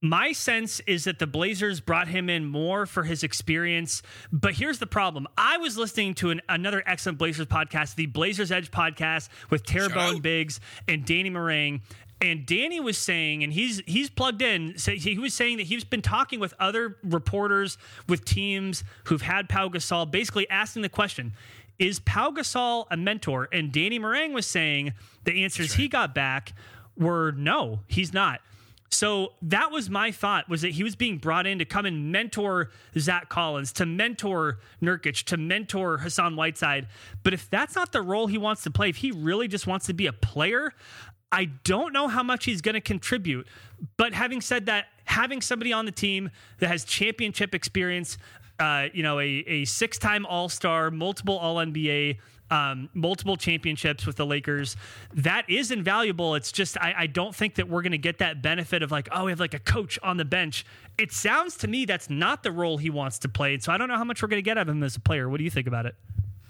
[0.04, 4.02] My sense is that the Blazers brought him in more for his experience.
[4.34, 5.30] But here's the problem.
[5.38, 10.20] I was listening to an, another excellent Blazers podcast, the Blazers Edge podcast with Terrebonne
[10.20, 11.84] Biggs and Danny Marang.
[12.20, 14.78] And Danny was saying, and he's he's plugged in.
[14.78, 17.78] So he was saying that he's been talking with other reporters
[18.10, 21.32] with teams who've had Pau Gasol, basically asking the question:
[21.80, 23.48] Is Pau Gasol a mentor?
[23.54, 25.80] And Danny Marang was saying the answers right.
[25.80, 26.52] he got back
[26.98, 28.42] were no, he's not.
[28.94, 32.12] So that was my thought was that he was being brought in to come and
[32.12, 36.88] mentor Zach Collins, to mentor Nurkic, to mentor Hassan Whiteside.
[37.24, 39.88] But if that's not the role he wants to play, if he really just wants
[39.88, 40.74] to be a player,
[41.32, 43.48] I don't know how much he's going to contribute.
[43.98, 46.30] But having said that, having somebody on the team
[46.60, 48.20] that has championship experience,
[48.60, 52.20] uh, you know, a, a six time All Star, multiple All NBA,
[52.54, 54.78] um, multiple championships with the Lakers.
[55.16, 56.36] That is invaluable.
[56.36, 59.10] It's just I, I don't think that we're going to get that benefit of like,
[59.12, 60.64] oh, we have like a coach on the bench.
[61.00, 63.58] It sounds to me that's not the role he wants to play.
[63.58, 65.28] So I don't know how much we're going to get of him as a player.
[65.30, 65.96] What do you think about it?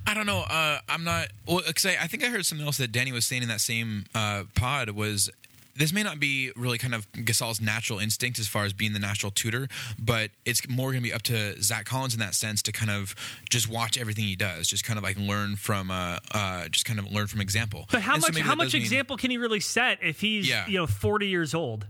[0.05, 0.41] I don't know.
[0.41, 1.29] Uh, I'm not.
[1.47, 3.61] Well, because I, I, think I heard something else that Danny was saying in that
[3.61, 5.29] same uh, pod was
[5.75, 8.99] this may not be really kind of Gasol's natural instinct as far as being the
[8.99, 9.67] natural tutor,
[9.99, 12.91] but it's more going to be up to Zach Collins in that sense to kind
[12.91, 13.15] of
[13.49, 16.99] just watch everything he does, just kind of like learn from, uh, uh just kind
[16.99, 17.85] of learn from example.
[17.91, 20.47] But how and much, so how much example mean, can he really set if he's,
[20.47, 20.67] yeah.
[20.67, 21.87] you know, 40 years old?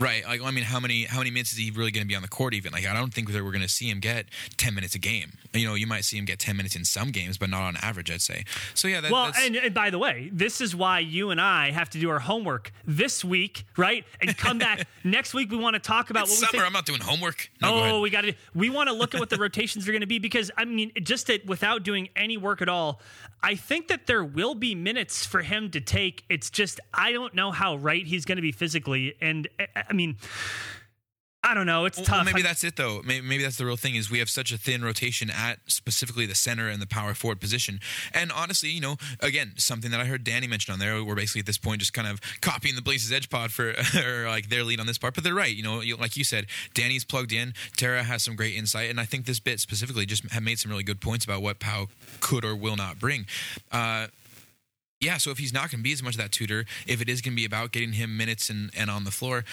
[0.00, 0.24] Right.
[0.24, 2.22] Like, I mean, how many how many minutes is he really going to be on
[2.22, 2.52] the court?
[2.52, 4.26] Even like, I don't think that we're going to see him get
[4.56, 5.34] ten minutes a game.
[5.52, 7.76] You know, you might see him get ten minutes in some games, but not on
[7.76, 8.10] average.
[8.10, 8.44] I'd say.
[8.74, 9.00] So yeah.
[9.00, 11.98] That, well, and, and, by the way, this is why you and I have to
[11.98, 14.04] do our homework this week, right?
[14.20, 15.50] And come back next week.
[15.52, 16.64] We want to talk about it's what summer.
[16.64, 17.48] I'm not doing homework.
[17.62, 18.34] No, oh, we got to.
[18.52, 20.90] We want to look at what the rotations are going to be because I mean,
[21.02, 23.00] just to, without doing any work at all,
[23.44, 26.24] I think that there will be minutes for him to take.
[26.28, 29.48] It's just I don't know how right he's going to be physically, and
[29.88, 30.16] I mean
[31.46, 31.84] I don't know.
[31.84, 32.24] It's Well, tough.
[32.24, 33.02] maybe that's it though.
[33.04, 36.24] Maybe, maybe that's the real thing is we have such a thin rotation at specifically
[36.24, 37.80] the center and the power forward position.
[38.14, 41.40] And honestly, you know, again, something that I heard Danny mention on there, we're basically
[41.40, 44.64] at this point just kind of copying the Blazers Edge pod for or like their
[44.64, 45.14] lead on this part.
[45.14, 45.54] But they're right.
[45.54, 47.52] You know, like you said, Danny's plugged in.
[47.76, 50.70] Tara has some great insight, and I think this bit specifically just have made some
[50.70, 51.88] really good points about what Pau
[52.20, 53.26] could or will not bring.
[53.70, 54.06] Uh,
[55.04, 57.08] yeah, so if he's not going to be as much of that tutor, if it
[57.08, 59.44] is going to be about getting him minutes and, and on the floor,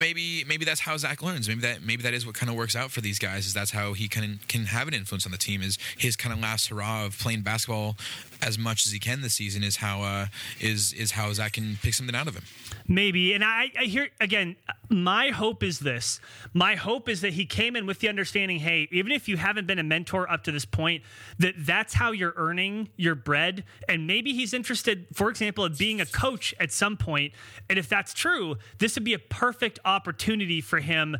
[0.00, 1.48] maybe maybe that's how Zach learns.
[1.48, 3.46] Maybe that maybe that is what kind of works out for these guys.
[3.46, 5.62] Is that's how he can can have an influence on the team.
[5.62, 7.96] Is his kind of last hurrah of playing basketball
[8.44, 10.26] as much as he can this season is how uh,
[10.60, 12.44] is is how Zach can pick something out of him.
[12.86, 13.32] Maybe.
[13.32, 14.56] And I, I hear again,
[14.90, 16.20] my hope is this.
[16.52, 19.66] My hope is that he came in with the understanding, hey, even if you haven't
[19.66, 21.02] been a mentor up to this point,
[21.38, 23.64] that that's how you're earning your bread.
[23.88, 27.32] And maybe he's interested, for example, in being a coach at some point.
[27.70, 31.16] And if that's true, this would be a perfect opportunity for him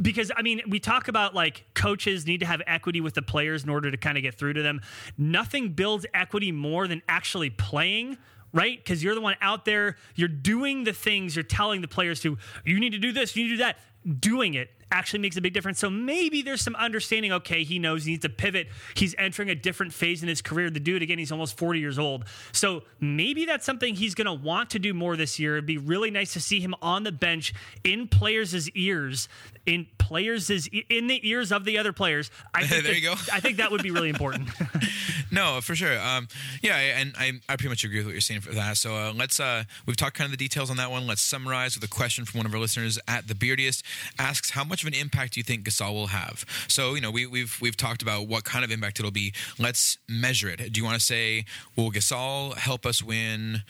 [0.00, 3.64] because I mean, we talk about like coaches need to have equity with the players
[3.64, 4.80] in order to kind of get through to them.
[5.18, 8.16] Nothing builds equity more than actually playing
[8.52, 8.78] right?
[8.78, 12.36] Because you're the one out there, you're doing the things you're telling the players to,
[12.64, 13.78] you need to do this, you need to do that.
[14.20, 15.78] Doing it actually makes a big difference.
[15.78, 18.68] So maybe there's some understanding, okay, he knows he needs to pivot.
[18.94, 20.70] He's entering a different phase in his career.
[20.70, 22.24] The dude, again, he's almost 40 years old.
[22.52, 25.54] So maybe that's something he's going to want to do more this year.
[25.56, 27.52] It'd be really nice to see him on the bench
[27.84, 29.28] in players' ears,
[29.66, 32.30] in players' in the ears of the other players.
[32.54, 33.12] I think There that- you go.
[33.32, 34.48] I think that would be really important.
[35.32, 35.96] No, for sure.
[36.00, 36.26] Um,
[36.60, 38.76] yeah, and I, I pretty much agree with what you're saying for that.
[38.76, 41.06] So uh, let's uh, we've talked kind of the details on that one.
[41.06, 43.84] Let's summarize with a question from one of our listeners at the Beardiest
[44.18, 46.44] asks how much of an impact do you think Gasol will have?
[46.68, 49.32] So you know we, we've we've talked about what kind of impact it'll be.
[49.58, 50.72] Let's measure it.
[50.72, 51.44] Do you want to say
[51.76, 53.62] will Gasol help us win?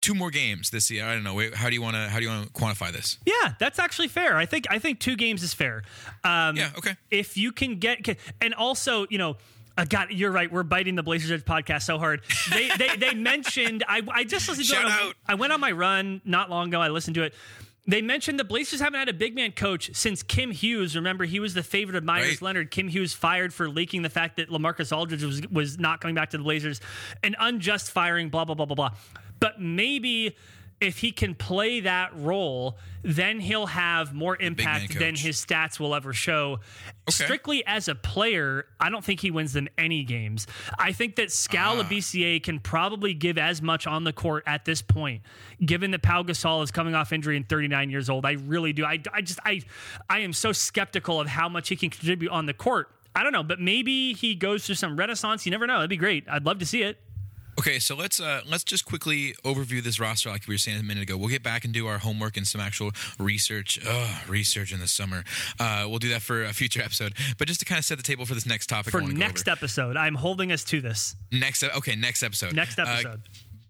[0.00, 1.04] Two more games this year.
[1.04, 1.50] I don't know.
[1.54, 2.08] How do you want to?
[2.08, 3.18] How do you want to quantify this?
[3.26, 4.36] Yeah, that's actually fair.
[4.36, 5.82] I think I think two games is fair.
[6.22, 6.94] Um, Yeah, okay.
[7.10, 9.36] If you can get, and also, you know.
[9.76, 10.50] Uh, God, you're right.
[10.50, 12.22] We're biting the Blazers Edge podcast so hard.
[12.50, 14.86] They they, they mentioned I, I just listened to Shout it.
[14.90, 15.14] on- out.
[15.28, 16.80] I went on my run not long ago.
[16.80, 17.34] I listened to it.
[17.88, 20.94] They mentioned the Blazers haven't had a big man coach since Kim Hughes.
[20.94, 22.42] Remember, he was the favorite of Meyers Right.
[22.42, 22.70] Leonard.
[22.70, 26.28] Kim Hughes fired for leaking the fact that Lamarcus Aldridge was was not coming back
[26.30, 26.82] to the Blazers,
[27.24, 28.28] an unjust firing.
[28.28, 28.90] Blah blah blah blah blah.
[29.40, 30.36] But maybe
[30.80, 35.94] if he can play that role, then he'll have more impact than his stats will
[35.94, 36.60] ever show.
[37.10, 40.46] Strictly as a player, I don't think he wins them any games.
[40.78, 41.88] I think that Scal Ah.
[41.88, 45.22] BCA can probably give as much on the court at this point,
[45.64, 48.24] given that Pau Gasol is coming off injury and 39 years old.
[48.26, 48.84] I really do.
[48.84, 49.62] I, I just I
[50.08, 52.90] I am so skeptical of how much he can contribute on the court.
[53.16, 55.44] I don't know, but maybe he goes through some renaissance.
[55.44, 55.76] You never know.
[55.76, 56.28] That'd be great.
[56.28, 56.98] I'd love to see it.
[57.58, 60.82] Okay, so let's uh, let's just quickly overview this roster, like we were saying a
[60.82, 61.16] minute ago.
[61.16, 63.80] We'll get back and do our homework and some actual research.
[63.84, 65.24] Ugh, research in the summer.
[65.58, 67.14] Uh, we'll do that for a future episode.
[67.36, 69.14] But just to kind of set the table for this next topic, For I wanna
[69.14, 71.16] go next episode, I'm holding us to this.
[71.32, 72.52] next, okay, next episode.
[72.54, 73.22] Next Uh, episode.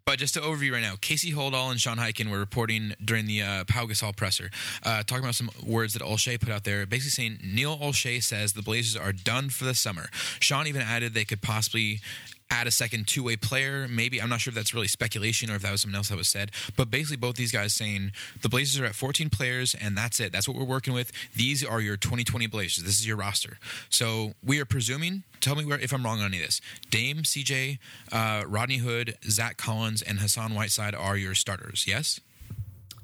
[0.05, 3.41] but just to overview right now, Casey Holdahl and Sean Highkin were reporting during the
[3.43, 4.51] uh, Pau Gasol presser,
[4.83, 8.53] uh, talking about some words that Olshey put out there, basically saying Neil Olshey says
[8.53, 10.11] the Blazers are done for the summer.
[10.41, 12.01] Sean even added they could possibly
[12.51, 13.87] add a second two-way player.
[13.89, 16.17] Maybe I'm not sure if that's really speculation or if that was something else that
[16.17, 16.51] was said.
[16.77, 20.33] But basically, both these guys saying the Blazers are at 14 players and that's it.
[20.33, 21.13] That's what we're working with.
[21.37, 22.85] These are your 2020 Blazers.
[22.85, 23.59] This is your roster.
[23.91, 25.25] So we are presuming.
[25.41, 26.61] Tell me where if I'm wrong on any of this.
[26.91, 27.79] Dame, CJ,
[28.11, 31.85] uh, Rodney Hood, Zach Collins, and Hassan Whiteside are your starters.
[31.87, 32.21] Yes,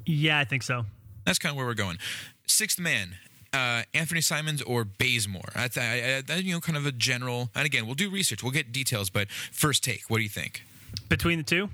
[0.07, 0.87] Yeah, I think so.
[1.24, 1.98] that's kind of where we're going.
[2.46, 3.16] Sixth man.
[3.55, 5.49] Uh, Anthony Simons or Bazemore.
[5.55, 7.51] That's I, I, that, you know kind of a general.
[7.55, 8.43] And again, we'll do research.
[8.43, 9.11] We'll get details.
[9.11, 10.03] But first take.
[10.09, 10.62] What do you think?
[11.09, 11.69] Between the two?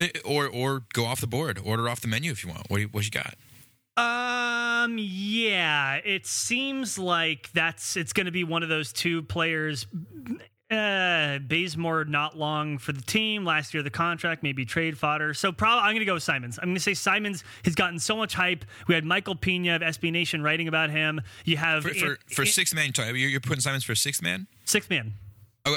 [0.00, 1.60] Eh, Or or go off the board.
[1.62, 2.70] Order off the menu if you want.
[2.70, 3.34] What do you, what you got?
[3.96, 9.86] Um, yeah, it seems like that's it's going to be one of those two players.
[10.70, 13.82] Uh, Bazemore not long for the team last year.
[13.82, 15.34] The contract maybe trade fodder.
[15.34, 16.58] So probably I'm going to go with Simons.
[16.58, 18.64] I'm going to say Simons has gotten so much hype.
[18.86, 21.22] We had Michael Pina of SB Nation writing about him.
[21.44, 24.46] You have For for, for sixth man, you're, you're putting Simons for sixth man.
[24.64, 25.14] six man.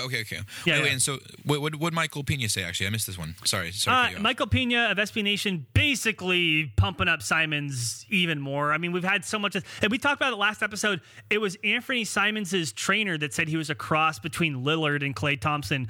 [0.01, 0.39] Oh, okay, okay.
[0.65, 0.91] Yeah, Wait, yeah.
[0.93, 2.63] and so what what what Michael Pina say?
[2.63, 3.35] Actually, I missed this one.
[3.45, 3.95] Sorry, sorry.
[3.97, 4.23] Uh, cut you off.
[4.23, 8.71] Michael Pina of SB Nation basically pumping up Simons even more.
[8.73, 11.01] I mean, we've had so much, and we talked about it last episode.
[11.29, 15.39] It was Anthony Simons' trainer that said he was a cross between Lillard and Klay
[15.39, 15.87] Thompson.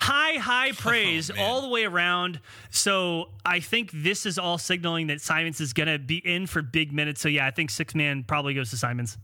[0.00, 2.40] High, high praise Oh, all the way around.
[2.70, 6.60] So I think this is all signaling that Simons is going to be in for
[6.60, 7.20] big minutes.
[7.20, 9.16] So yeah, I think six man probably goes to Simons.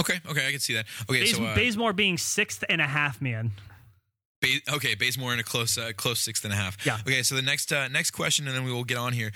[0.00, 0.86] Okay, okay, I can see that.
[1.08, 3.52] Okay, Baz- so uh, Bazemore being sixth and a half man.
[4.70, 6.76] Okay, Bazemore in a close, uh, close sixth and a half.
[6.86, 6.98] Yeah.
[7.00, 9.32] Okay, so the next, uh, next question, and then we will get on here.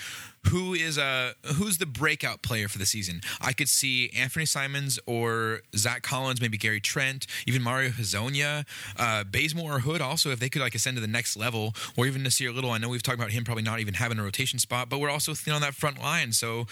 [0.51, 3.21] Who is uh, who's the breakout player for the season?
[3.41, 8.67] I could see Anthony Simons or Zach Collins, maybe Gary Trent, even Mario Hezonja,
[8.99, 10.01] uh, Bazemore or Hood.
[10.01, 12.71] Also, if they could like ascend to the next level, or even Nassir Little.
[12.71, 15.11] I know we've talked about him probably not even having a rotation spot, but we're
[15.11, 16.33] also thin on that front line.
[16.33, 16.67] So.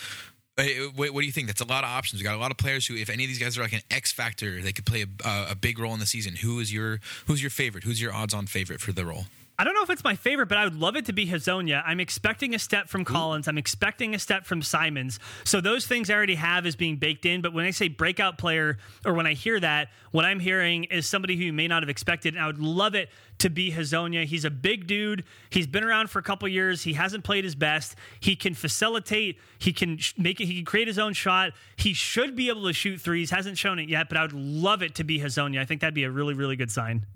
[0.59, 0.65] Uh,
[0.97, 1.47] What, what do you think?
[1.47, 2.21] That's a lot of options.
[2.21, 3.83] We got a lot of players who, if any of these guys are like an
[3.91, 6.37] X factor, they could play a, uh, a big role in the season.
[6.37, 7.85] Who is your Who's your favorite?
[7.85, 9.27] Who's your odds-on favorite for the role?
[9.61, 11.83] I don't know if it's my favorite, but I would love it to be Hezonja.
[11.85, 13.49] I'm expecting a step from Collins.
[13.49, 15.19] I'm expecting a step from Simons.
[15.43, 17.41] So those things I already have is being baked in.
[17.41, 21.09] But when I say breakout player, or when I hear that, what I'm hearing is
[21.09, 22.35] somebody who you may not have expected.
[22.35, 24.25] And I would love it to be Hezonja.
[24.25, 25.25] He's a big dude.
[25.51, 26.83] He's been around for a couple years.
[26.83, 27.95] He hasn't played his best.
[28.21, 29.39] He can facilitate.
[29.59, 30.47] He can make it.
[30.47, 31.53] He can create his own shot.
[31.77, 33.31] He should be able to shoot threes.
[33.31, 35.59] Hasn't shown it yet, but I would love it to be Hezonja.
[35.61, 37.07] I think that'd be a really, really good sign.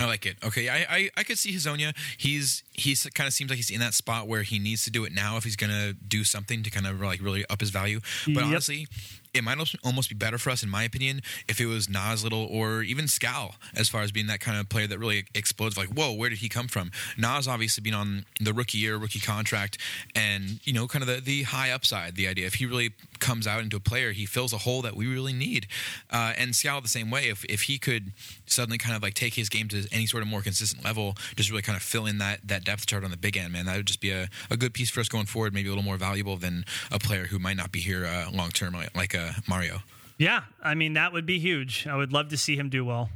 [0.00, 0.36] I like it.
[0.44, 1.92] Okay, I I, I could see Hezonja.
[2.16, 5.04] He's he's kind of seems like he's in that spot where he needs to do
[5.04, 7.98] it now if he's gonna do something to kind of like really up his value.
[8.24, 8.44] But Yep.
[8.44, 8.86] honestly,
[9.34, 12.46] it might almost be better for us, in my opinion, if it was Nas Little
[12.50, 15.76] or even Skal, as far as being that kind of player that really explodes.
[15.76, 16.90] Like, whoa, where did he come from?
[17.16, 19.78] Nas obviously being on the rookie year, rookie contract,
[20.14, 22.16] and you know, kind of the the high upside.
[22.16, 24.96] The idea if he really comes out into a player, he fills a hole that
[24.96, 25.66] we really need.
[26.10, 27.28] Uh, and Skal the same way.
[27.28, 28.12] If if he could
[28.46, 31.50] suddenly kind of like take his game to any sort of more consistent level, just
[31.50, 33.76] really kind of fill in that that depth chart on the big end, man, that
[33.76, 35.52] would just be a, a good piece for us going forward.
[35.52, 38.50] Maybe a little more valuable than a player who might not be here uh, long
[38.50, 39.80] term, like, like uh, Mario.
[40.18, 41.86] Yeah, I mean that would be huge.
[41.86, 43.10] I would love to see him do well.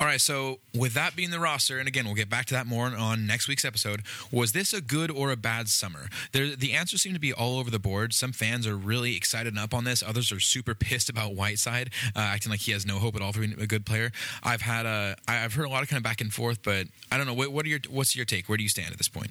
[0.00, 2.66] All right, so with that being the roster, and again, we'll get back to that
[2.66, 4.02] more on next week's episode.
[4.32, 6.08] Was this a good or a bad summer?
[6.32, 8.12] There, the answers seem to be all over the board.
[8.12, 10.02] Some fans are really excited and up on this.
[10.02, 13.32] Others are super pissed about Whiteside, uh, acting like he has no hope at all
[13.32, 14.10] for being a good player.
[14.42, 17.16] I've had a, I've heard a lot of kind of back and forth, but I
[17.16, 17.34] don't know.
[17.34, 18.48] What, what are your, what's your take?
[18.48, 19.30] Where do you stand at this point?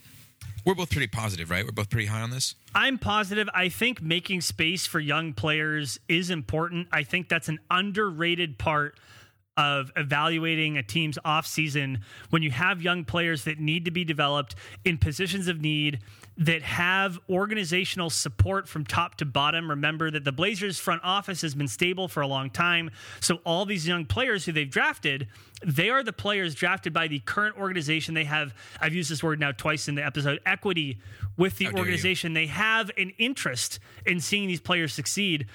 [0.65, 1.65] We're both pretty positive, right?
[1.65, 2.55] We're both pretty high on this.
[2.73, 3.49] I'm positive.
[3.53, 6.87] I think making space for young players is important.
[6.91, 8.97] I think that's an underrated part
[9.57, 14.55] of evaluating a team's offseason when you have young players that need to be developed
[14.83, 15.99] in positions of need
[16.37, 19.69] that have organizational support from top to bottom.
[19.69, 22.89] Remember that the Blazers front office has been stable for a long time.
[23.19, 25.27] So all these young players who they've drafted,
[25.63, 28.13] they are the players drafted by the current organization.
[28.13, 30.99] They have, I've used this word now twice in the episode, equity
[31.37, 32.33] with the How organization.
[32.33, 35.47] They have an interest in seeing these players succeed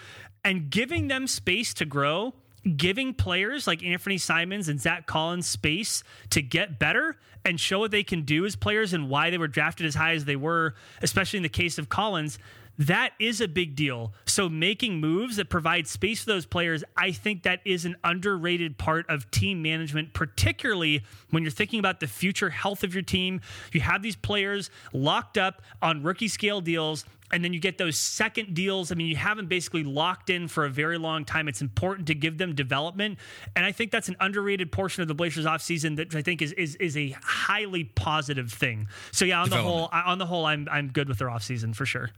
[0.45, 2.35] and giving them space to grow
[2.77, 7.91] giving players like Anthony Simons and Zach Collins space to get better and show what
[7.91, 10.75] they can do as players and why they were drafted as high as they were,
[11.03, 12.39] especially in the case of Collins.
[12.79, 14.13] That is a big deal.
[14.25, 18.79] So, making moves that provide space for those players, I think that is an underrated
[18.79, 23.41] part of team management, particularly when you're thinking about the future health of your team.
[23.73, 27.97] You have these players locked up on rookie scale deals and then you get those
[27.97, 28.91] second deals.
[28.93, 31.49] I mean, you have them basically locked in for a very long time.
[31.49, 33.19] It's important to give them development,
[33.57, 36.53] and I think that's an underrated portion of the Blazers offseason that I think is
[36.53, 38.89] is is a highly positive thing.
[39.13, 41.87] So yeah, on the whole, on the whole, I'm I'm good with their offseason for
[41.87, 42.11] sure.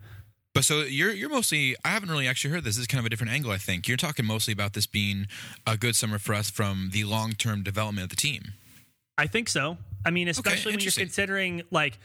[0.52, 2.76] But so you're you're mostly I haven't really actually heard this.
[2.76, 3.52] This is kind of a different angle.
[3.52, 5.26] I think you're talking mostly about this being
[5.66, 8.52] a good summer for us from the long term development of the team.
[9.16, 9.76] I think so.
[10.04, 11.98] I mean, especially when you're considering like.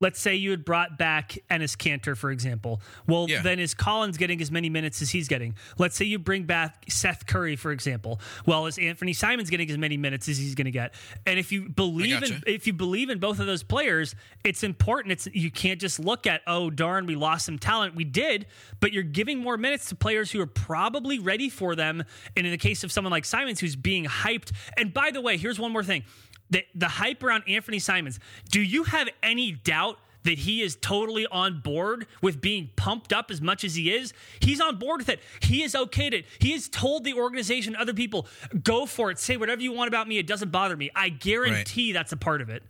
[0.00, 2.80] Let's say you had brought back Enes Kanter, for example.
[3.06, 3.42] Well, Yeah.
[3.42, 5.54] then is Collins getting as many minutes as he's getting?
[5.76, 8.18] Let's say you bring back Seth Curry, for example.
[8.46, 10.94] Well, is Anthony Simons getting as many minutes as he's going to get?
[11.26, 15.12] And if you believe in if you believe in both of those players, it's important.
[15.12, 17.94] It's you can't just look at oh darn we lost some talent.
[17.94, 18.46] We did,
[18.80, 22.04] but you're giving more minutes to players who are probably ready for them.
[22.36, 24.52] And in the case of someone like Simons, who's being hyped.
[24.78, 26.04] And by the way, here's one more thing:
[26.50, 28.20] the the hype around Anthony Simons.
[28.50, 29.98] Do you have any doubt?
[30.22, 34.12] That he is totally on board with being pumped up as much as he is.
[34.40, 35.20] He's on board with it.
[35.40, 36.26] He is okayed it.
[36.40, 38.26] He has told the organization, other people,
[38.62, 39.18] go for it.
[39.18, 40.18] Say whatever you want about me.
[40.18, 40.90] It doesn't bother me.
[40.94, 42.62] I guarantee that's a part of it.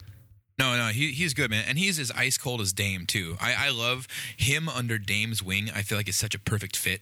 [0.61, 3.37] No, no, he, he's good, man, and he's as ice cold as Dame too.
[3.41, 5.71] I, I love him under Dame's wing.
[5.75, 7.01] I feel like it's such a perfect fit.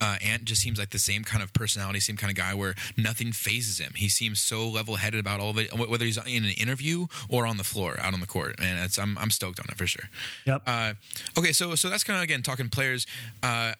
[0.00, 2.74] Uh, Ant just seems like the same kind of personality, same kind of guy where
[2.96, 3.92] nothing fazes him.
[3.96, 7.46] He seems so level headed about all of it, whether he's in an interview or
[7.46, 8.56] on the floor, out on the court.
[8.58, 10.08] And it's, I'm I'm stoked on it for sure.
[10.44, 10.62] Yep.
[10.66, 10.94] Uh,
[11.38, 13.06] okay, so so that's kind of again talking players.
[13.42, 13.72] Uh,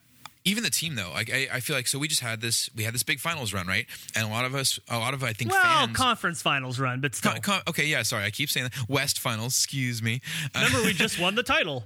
[0.47, 2.85] even the team though, like I, I feel like so we just had this we
[2.85, 5.33] had this big finals run right, and a lot of us, a lot of I
[5.33, 5.97] think well, fans.
[5.97, 7.33] conference finals run, but still.
[7.33, 8.89] Con- con- okay, yeah, sorry, I keep saying that.
[8.89, 10.21] West Finals, excuse me.
[10.55, 11.85] Remember, we just won the title.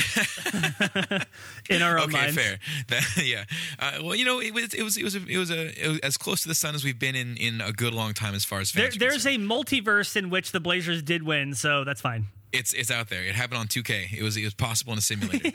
[1.70, 2.34] in our own Okay, minds.
[2.36, 2.58] fair.
[2.88, 3.44] That, yeah.
[3.78, 5.88] Uh, well, you know, it was it was it was a, it was a it
[5.88, 8.34] was as close to the sun as we've been in in a good long time
[8.34, 9.44] as far as There, there's concerned.
[9.50, 12.26] a multiverse in which the Blazers did win, so that's fine.
[12.52, 13.22] it's it's out there.
[13.24, 14.12] It happened on 2K.
[14.12, 15.48] It was it was possible in a simulator.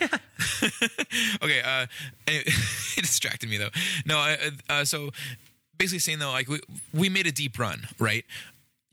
[1.41, 1.61] okay.
[1.61, 1.85] Uh,
[2.27, 2.47] it,
[2.97, 3.69] it distracted me though.
[4.05, 4.17] No.
[4.17, 4.37] I,
[4.69, 5.09] uh, so
[5.77, 6.59] basically saying though, like we
[6.93, 8.23] we made a deep run, right?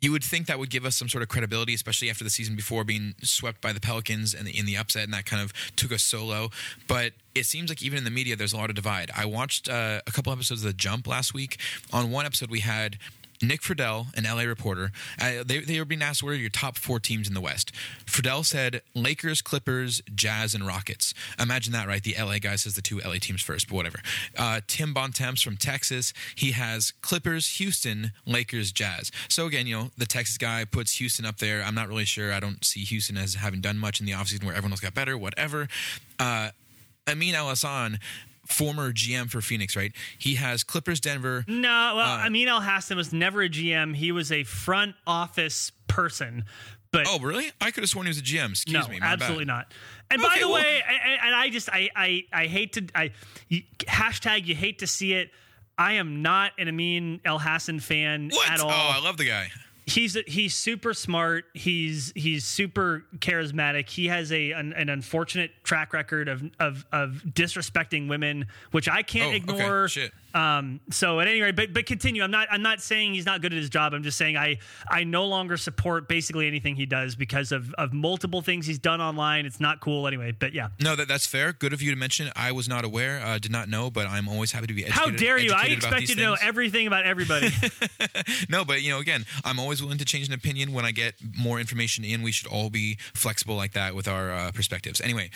[0.02, 2.56] You would think that would give us some sort of credibility, especially after the season
[2.56, 5.92] before being swept by the Pelicans and in the upset, and that kind of took
[5.92, 6.50] us so low.
[6.86, 9.10] But it seems like even in the media, there's a lot of divide.
[9.16, 11.58] I watched uh, a couple episodes of The Jump last week.
[11.92, 12.98] On one episode, we had
[13.42, 16.78] Nick Friedell, an LA reporter, uh, they, they were being asked what are your top
[16.78, 17.72] four teams in the West.
[18.06, 21.12] Friedell said Lakers, Clippers, Jazz, and Rockets.
[21.38, 22.02] Imagine that, right?
[22.02, 23.98] The LA guy says the two LA teams first, but whatever.
[24.36, 29.10] Uh, Tim Bontemps from Texas, he has Clippers, Houston, Lakers, Jazz.
[29.28, 31.62] So again, you know, the Texas guy puts Houston up there.
[31.62, 32.32] I'm not really sure.
[32.32, 34.94] I don't see Houston as having done much in the offseason where everyone else got
[34.94, 35.68] better, whatever.
[36.18, 36.50] Uh,
[37.08, 37.52] Amin Al
[38.46, 39.92] former GM for Phoenix, right?
[40.18, 41.44] He has Clippers, Denver.
[41.46, 43.94] No, well, Uh, Amin Elhassan was never a GM.
[43.94, 46.44] He was a front office person.
[46.90, 47.50] But Oh, really?
[47.60, 48.50] I could have sworn he was a GM.
[48.50, 49.00] Excuse no, me.
[49.00, 49.12] my bad.
[49.22, 49.72] absolutely not.
[50.10, 53.12] And by the well- way, and, and I just I I I hate to I
[53.48, 55.30] you, hashtag you hate to see it.
[55.78, 58.50] I am not an Amin Elhassan fan What?
[58.50, 58.70] at all.
[58.70, 59.50] Oh, I love the guy.
[59.86, 61.44] He's he's super smart.
[61.54, 63.88] He's he's super charismatic.
[63.88, 69.02] He has a an, an unfortunate track record of of of disrespecting women, which I
[69.02, 69.36] can't Oh, okay.
[69.36, 69.88] ignore.
[69.88, 70.12] Shit.
[70.34, 70.80] Um.
[70.90, 72.22] So at any rate, but but continue.
[72.22, 73.94] I'm not I'm not saying he's not good at his job.
[73.94, 74.58] I'm just saying I
[74.90, 79.00] I no longer support basically anything he does because of of multiple things he's done
[79.00, 79.46] online.
[79.46, 80.32] It's not cool anyway.
[80.32, 80.68] But yeah.
[80.80, 81.52] No, that that's fair.
[81.52, 82.30] Good of you to mention.
[82.36, 85.10] I was not aware, uh, did not know, but I'm always happy to be How
[85.10, 85.52] dare you?
[85.52, 87.50] I educated expect you to know everything about everybody.
[88.48, 91.14] No, but you know, again, I'm always willing to change an opinion when I get
[91.38, 92.22] more information in.
[92.22, 95.00] We should all be flexible like that with our uh, perspectives.
[95.00, 95.30] Anyway,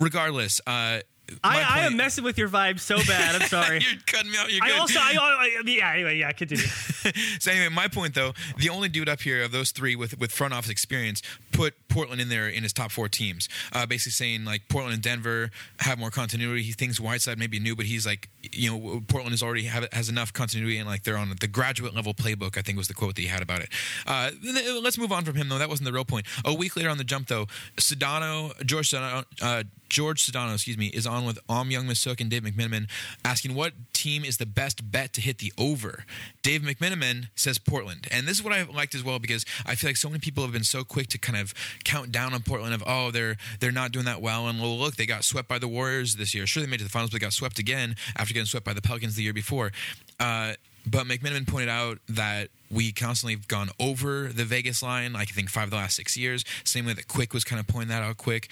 [0.00, 1.00] regardless, uh,
[1.42, 3.40] I, I am messing with your vibe so bad.
[3.40, 3.80] I'm sorry.
[3.90, 4.52] You're cutting me out.
[4.52, 4.80] You're I good.
[4.80, 5.92] also, I, I, yeah.
[5.92, 6.32] Anyway, yeah.
[6.32, 6.64] Continue.
[7.38, 10.30] so anyway, my point though, the only dude up here of those three with with
[10.32, 11.22] front office experience
[11.52, 13.48] put Portland in there in his top four teams.
[13.72, 15.50] Uh, basically saying like Portland and Denver
[15.80, 16.62] have more continuity.
[16.62, 19.86] He thinks Whiteside may be new, but he's like, you know, Portland is already have,
[19.92, 22.58] has enough continuity and like they're on the graduate level playbook.
[22.58, 23.68] I think was the quote that he had about it.
[24.06, 25.58] Uh, th- let's move on from him though.
[25.58, 26.26] That wasn't the real point.
[26.44, 27.46] A week later on the jump though,
[27.76, 32.42] Sedano, George Sedano, uh, George Sedano, excuse me, is on with Ohm Youngmisuk and Dave
[32.42, 32.88] McMenamin
[33.24, 36.04] asking what team is the best bet to hit the over.
[36.42, 38.06] Dave McMenamin says Portland.
[38.10, 40.42] And this is what I liked as well because I feel like so many people
[40.42, 41.54] have been so quick to kind of
[41.84, 44.96] count down on Portland of oh they're they're not doing that well and well look
[44.96, 46.46] they got swept by the Warriors this year.
[46.46, 48.66] Sure they made it to the finals but they got swept again after getting swept
[48.66, 49.72] by the Pelicans the year before.
[50.20, 50.54] Uh,
[50.86, 55.32] but McMenamin pointed out that we constantly have gone over the Vegas line, like I
[55.32, 56.44] think five of the last six years.
[56.64, 58.48] Same way that Quick was kind of pointing that out quick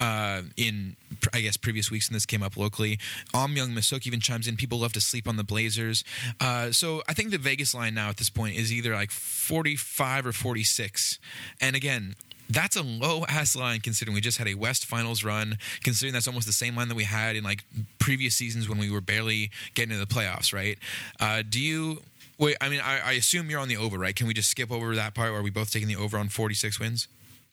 [0.00, 0.96] uh, in,
[1.32, 2.98] I guess, previous weeks, and this came up locally.
[3.34, 4.56] Ohm Youngmisuk even chimes in.
[4.56, 6.04] People love to sleep on the Blazers.
[6.40, 10.26] Uh, so I think the Vegas line now at this point is either like 45
[10.26, 11.18] or 46.
[11.60, 12.16] And again,
[12.48, 15.58] that's a low ass line considering we just had a West Finals run.
[15.82, 17.64] Considering that's almost the same line that we had in like
[17.98, 20.78] previous seasons when we were barely getting to the playoffs, right?
[21.20, 22.02] Uh, do you?
[22.38, 24.14] Wait, I mean, I, I assume you're on the over, right?
[24.14, 25.30] Can we just skip over that part?
[25.30, 27.08] Where are we both taking the over on 46 wins?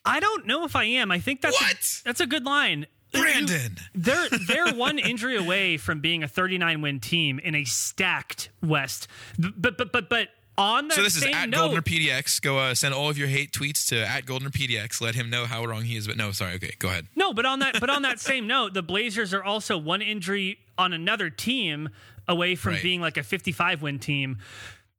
[0.05, 1.11] I don't know if I am.
[1.11, 1.71] I think that's What?
[1.71, 2.87] A, that's a good line.
[3.13, 3.77] Brandon!
[3.93, 9.07] They're they're one injury away from being a 39 win team in a stacked West.
[9.37, 12.41] But but but but on that So this is at note, Goldner PDX.
[12.41, 15.01] Go uh, send all of your hate tweets to at Goldner PDX.
[15.01, 16.07] Let him know how wrong he is.
[16.07, 16.55] But no, sorry.
[16.55, 17.07] Okay, go ahead.
[17.15, 20.59] No, but on that but on that same note, the Blazers are also one injury
[20.77, 21.89] on another team
[22.27, 22.83] away from Right.
[22.83, 24.37] being like a 55 win team.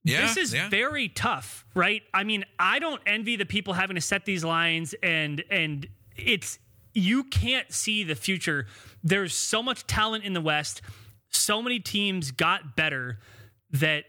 [0.06, 0.68] Yeah, this is yeah.
[0.68, 2.02] very tough, right?
[2.12, 5.86] I mean, I don't envy the people having to set these lines and and
[6.16, 6.58] it's
[6.92, 8.66] you can't see the future.
[9.02, 10.82] There's so much talent in the West.
[11.30, 13.18] So many teams got better
[13.72, 14.04] that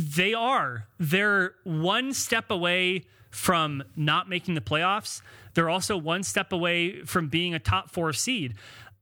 [0.00, 0.86] they are.
[0.98, 5.22] They're one step away from not making the playoffs.
[5.54, 8.54] They're also one step away from being a top four seed.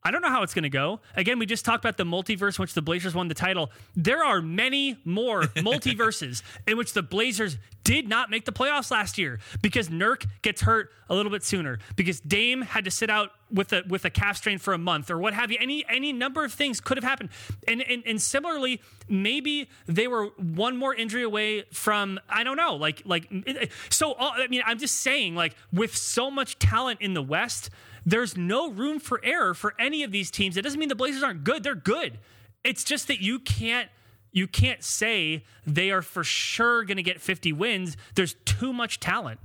[0.02, 1.00] I don't know how it's going to go.
[1.16, 3.70] Again, we just talked about the multiverse in which the Blazers won the title.
[3.96, 9.18] There are many more multiverses in which the Blazers did not make the playoffs last
[9.18, 13.30] year because Nurk gets hurt a little bit sooner, because Dame had to sit out
[13.50, 15.56] with a with a calf strain for a month or what have you.
[15.58, 17.30] Any any number of things could have happened.
[17.66, 22.76] And and, and similarly, maybe they were one more injury away from I don't know,
[22.76, 23.30] like like
[23.88, 24.12] so.
[24.12, 27.70] uh, I mean, I'm just saying, like with so much talent in the West,
[28.04, 30.56] there's no room for error for any of these teams.
[30.56, 32.18] It doesn't mean the Blazers aren't good; they're good.
[32.64, 33.88] It's just that you can't
[34.32, 37.96] you can't say they are for sure going to get 50 wins.
[38.14, 39.40] There's too much talent.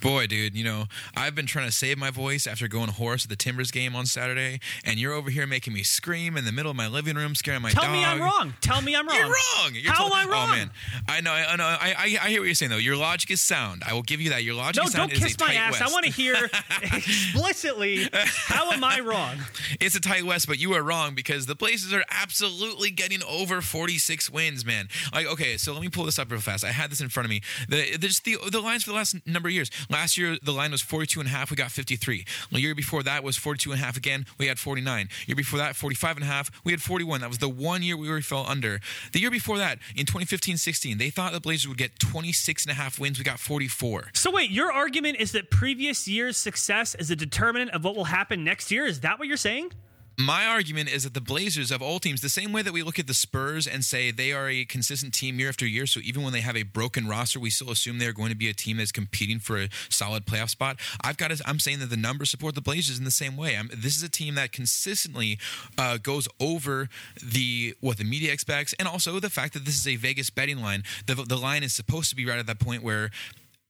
[0.00, 3.30] Boy, dude, you know, I've been trying to save my voice after going hoarse at
[3.30, 6.70] the Timbers game on Saturday, and you're over here making me scream in the middle
[6.70, 7.82] of my living room, scaring my dog.
[7.82, 8.00] Tell dog.
[8.00, 8.54] me I'm wrong.
[8.60, 9.16] Tell me I'm wrong.
[9.16, 9.70] You're wrong.
[9.74, 10.48] You're How tot- am I oh, wrong?
[10.48, 10.70] Oh man,
[11.08, 11.32] I know.
[11.32, 11.64] I know.
[11.64, 12.76] I, I, I hear what you're saying though.
[12.76, 13.82] Your logic is sound.
[13.86, 14.44] I will give you that.
[14.44, 15.10] Your logic No, is sound.
[15.12, 15.72] No, don't kiss my ass.
[15.72, 15.82] West.
[15.82, 16.34] I want to hear
[16.82, 19.36] explicitly how am I wrong?
[19.80, 23.60] It's a tight West, but you are wrong because the Blazers are absolutely getting over
[23.60, 24.88] 46 wins, man.
[25.12, 26.64] Like, okay, so let me pull this up real fast.
[26.64, 27.42] I had this in front of me.
[27.68, 29.61] The the the lines for the last number of years.
[29.90, 31.50] Last year the line was 42 and a half.
[31.50, 32.24] We got 53.
[32.50, 34.26] The year before that was 42 and a half again.
[34.38, 35.08] We had 49.
[35.26, 36.50] Year before that 45 and a half.
[36.64, 37.20] We had 41.
[37.20, 38.80] That was the one year we were fell under.
[39.12, 42.74] The year before that in 2015-16, they thought the Blazers would get 26 and a
[42.74, 43.18] half wins.
[43.18, 44.10] We got 44.
[44.14, 48.04] So wait, your argument is that previous year's success is a determinant of what will
[48.04, 48.86] happen next year?
[48.86, 49.72] Is that what you're saying?
[50.18, 52.98] My argument is that the Blazers of all teams, the same way that we look
[52.98, 56.22] at the Spurs and say they are a consistent team year after year, so even
[56.22, 58.76] when they have a broken roster, we still assume they're going to be a team
[58.76, 60.78] that's competing for a solid playoff spot.
[61.02, 63.56] I've got to, I'm saying that the numbers support the Blazers in the same way.
[63.56, 65.38] I'm, this is a team that consistently
[65.78, 66.88] uh, goes over
[67.22, 70.60] the what the media expects, and also the fact that this is a Vegas betting
[70.60, 70.82] line.
[71.06, 73.10] The the line is supposed to be right at that point where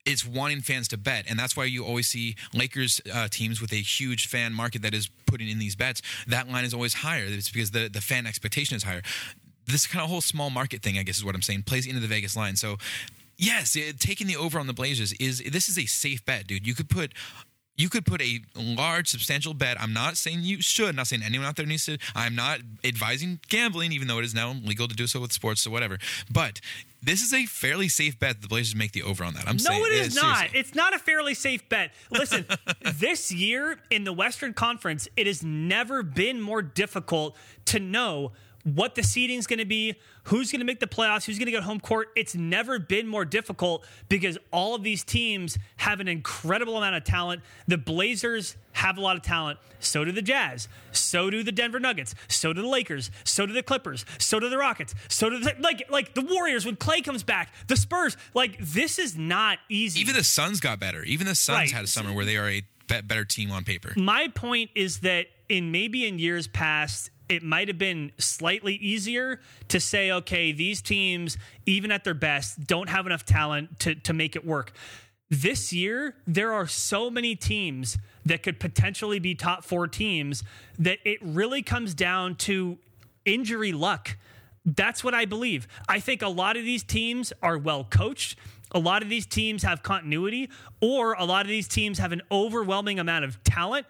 [0.05, 3.73] it's wanting fans to bet, and that's why you always see Lakers uh, teams with
[3.73, 6.03] a huge fan market that is putting in these bets.
[6.27, 7.25] That line is always higher.
[7.27, 9.03] It's because the the fan expectation is higher.
[9.67, 12.01] This kind of whole small market thing, I guess, is what I'm saying, plays into
[12.01, 12.57] the Vegas line.
[12.57, 12.79] So,
[13.37, 16.67] yes, it, taking the over on the Blazers is this is a safe bet, dude.
[16.67, 17.13] You could put
[17.83, 19.81] you could put a large, substantial bet.
[19.81, 20.89] I'm not saying you should.
[20.91, 21.99] I'm not saying anyone out there needs to.
[22.15, 25.63] I'm not advising gambling, even though it is now legal to do so with sports,
[25.63, 25.99] so whatever.
[26.31, 26.61] But
[27.03, 28.37] this is a fairly safe bet.
[28.37, 29.49] That the Blazers make the over on that.
[29.49, 30.37] I'm No, saying it is uh, not.
[30.37, 30.61] seriously.
[30.61, 31.91] It's not a fairly safe bet.
[32.11, 32.47] Listen,
[32.95, 38.31] this year in the Western Conference, it has never been more difficult to know
[38.65, 41.47] what the seeding is going to be, who's going to make the playoffs, who's going
[41.47, 42.09] to get home court.
[42.15, 47.05] It's never been more difficult because all of these teams have an incredible amount of
[47.05, 47.43] talent.
[47.67, 49.59] The Blazers have a lot of talent.
[49.81, 50.69] So do the Jazz.
[50.93, 52.15] So do the Denver Nuggets.
[52.29, 53.11] So do the Lakers.
[53.25, 54.05] So do the Clippers.
[54.19, 54.95] So do the Rockets.
[55.09, 57.53] So do the like like the Warriors when Klay comes back.
[57.67, 58.17] The Spurs.
[58.33, 60.01] Like this is not easy.
[60.01, 61.03] Even the Suns got better.
[61.03, 61.71] Even the Suns Right.
[61.71, 62.63] had a summer where they are a
[63.03, 63.93] better team on paper.
[63.97, 69.41] my point is that in maybe in years past it might have been slightly easier
[69.69, 74.13] to say okay these teams even at their best don't have enough talent to, to
[74.13, 74.73] make it work
[75.31, 80.45] this year there are so many teams that could potentially be top four teams
[80.79, 82.79] that it really comes down to
[83.25, 84.17] injury luck
[84.65, 85.67] that's what I believe.
[85.89, 88.39] I think a lot of these teams are well coached.
[88.75, 90.49] A lot of these teams have continuity,
[90.81, 93.87] or a lot of these teams have an overwhelming amount of talent.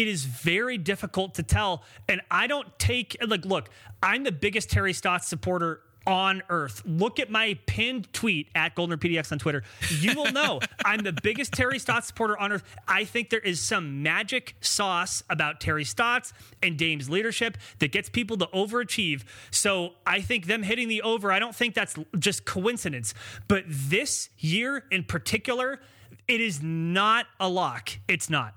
[0.00, 1.82] It is very difficult to tell.
[2.08, 3.68] And I don't take, like, look,
[4.02, 6.80] I'm the biggest Terry Stotts supporter on earth.
[6.86, 9.62] Look at my pinned tweet at Golden PDX on Twitter.
[9.98, 12.62] You will know I'm the biggest Terry Stotts supporter on earth.
[12.88, 16.32] I think there is some magic sauce about Terry Stotts
[16.62, 19.24] and Dame's leadership that gets people to overachieve.
[19.50, 23.12] So I think them hitting the over, I don't think that's just coincidence.
[23.48, 25.78] But this year in particular,
[26.26, 27.90] it is not a lock.
[28.08, 28.54] It's not.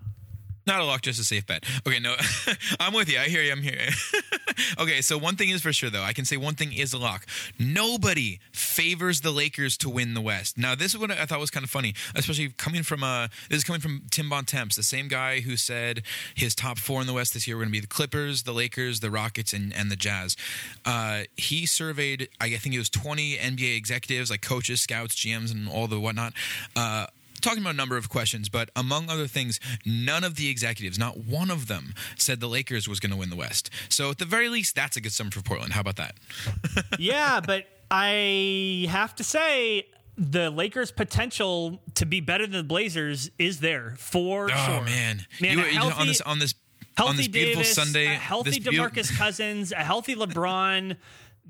[0.65, 1.65] Not a lock, just a safe bet.
[1.85, 2.15] Okay, no,
[2.79, 3.19] I'm with you.
[3.19, 3.51] I hear you.
[3.51, 3.89] I'm here.
[4.79, 6.03] okay, so one thing is for sure, though.
[6.03, 7.25] I can say one thing is a lock.
[7.59, 10.57] Nobody favors the Lakers to win the West.
[10.57, 13.57] Now, this is what I thought was kind of funny, especially coming from uh, this
[13.57, 16.03] is coming from Tim Bontemps, the same guy who said
[16.33, 18.53] his top four in the West this year were going to be the Clippers, the
[18.53, 20.37] Lakers, the Rockets, and, and the Jazz.
[20.85, 25.67] Uh, he surveyed, I think it was 20 NBA executives, like coaches, scouts, GMs, and
[25.67, 26.33] all the whatnot.
[26.75, 27.07] Uh,
[27.43, 31.17] talking about a number of questions, but among other things, none of the executives, not
[31.17, 33.69] one of them, said the Lakers was going to win the West.
[33.89, 35.73] So at the very least, that's a good summer for Portland.
[35.73, 36.15] How about that?
[36.99, 39.85] yeah, but I have to say
[40.17, 44.81] the Lakers' potential to be better than the Blazers is there for Oh sure.
[44.83, 46.55] man, Man, you, know, on this on this
[46.95, 50.95] Healthy on this beautiful Davis, Sunday, a healthy DeMarcus Cousins, a healthy LeBron.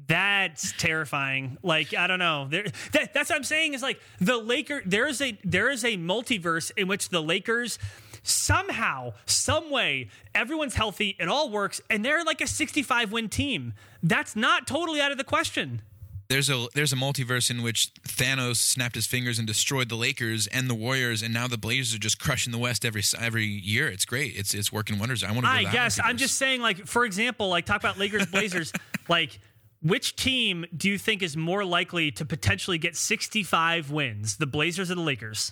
[0.08, 1.58] That's terrifying.
[1.64, 2.48] Like I don't know.
[2.50, 3.74] There, that, that's what I'm saying.
[3.74, 4.82] Is like the Laker.
[4.86, 7.80] There is a there is a multiverse in which the Lakers
[8.24, 11.16] somehow, some way, everyone's healthy.
[11.20, 13.74] It all works, and they're like a 65 win team.
[14.02, 15.82] That's not totally out of the question.
[16.30, 20.48] there's a there's a multiverse in which Thanos snapped his fingers and destroyed the Lakers
[20.48, 23.88] and the Warriors, and now the Blazers are just crushing the West every every year.
[23.88, 24.36] It's great.
[24.36, 25.24] It's it's working wonders.
[25.24, 25.52] I want to.
[25.52, 28.74] I guess I'm just saying, like for example, like talk about Lakers Blazers,
[29.08, 29.40] like.
[29.84, 34.90] Which team do you think is more likely to potentially get 65 wins, the Blazers
[34.90, 35.52] or the Lakers?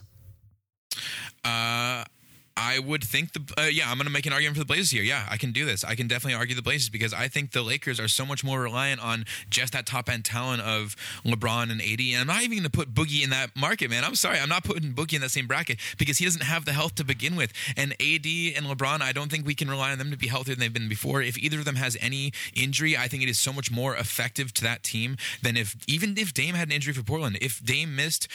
[1.43, 2.05] Uh,
[2.57, 4.91] I would think the uh, yeah I'm going to make an argument for the Blazers
[4.91, 5.03] here.
[5.03, 5.83] Yeah, I can do this.
[5.83, 8.59] I can definitely argue the Blazers because I think the Lakers are so much more
[8.61, 10.95] reliant on just that top end talent of
[11.25, 11.99] LeBron and AD.
[11.99, 14.03] And I'm not even going to put Boogie in that market, man.
[14.03, 16.73] I'm sorry, I'm not putting Boogie in that same bracket because he doesn't have the
[16.73, 17.53] health to begin with.
[17.77, 20.55] And AD and LeBron, I don't think we can rely on them to be healthier
[20.55, 21.21] than they've been before.
[21.21, 24.53] If either of them has any injury, I think it is so much more effective
[24.55, 27.37] to that team than if even if Dame had an injury for Portland.
[27.41, 28.27] If Dame missed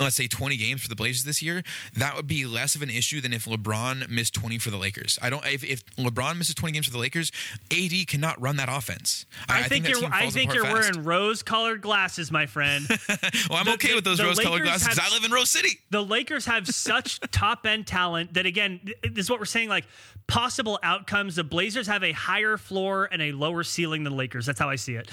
[0.00, 1.62] let's say 20 games for the Blazers this year,
[1.94, 5.18] that would be less of an issue than if LeBron missed 20 for the Lakers.
[5.22, 7.30] I don't if, if LeBron misses 20 games for the Lakers,
[7.70, 9.26] AD cannot run that offense.
[9.48, 10.94] I, I think, think you're I think you're fast.
[10.94, 12.86] wearing rose-colored glasses, my friend.
[13.08, 15.78] well, I'm the, okay the, with those rose-colored glasses because I live in Rose City.
[15.90, 19.84] The Lakers have such top-end talent that again, this is what we're saying like
[20.26, 21.36] possible outcomes.
[21.36, 24.46] The Blazers have a higher floor and a lower ceiling than the Lakers.
[24.46, 25.10] That's how I see it.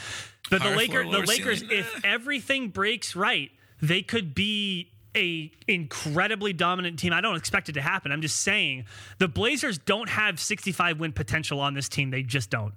[0.49, 3.51] But the Lakers, the Lakers, if everything breaks right,
[3.81, 7.13] they could be a incredibly dominant team.
[7.13, 8.11] I don't expect it to happen.
[8.11, 8.85] I'm just saying
[9.17, 12.11] the Blazers don't have 65 win potential on this team.
[12.11, 12.73] They just don't.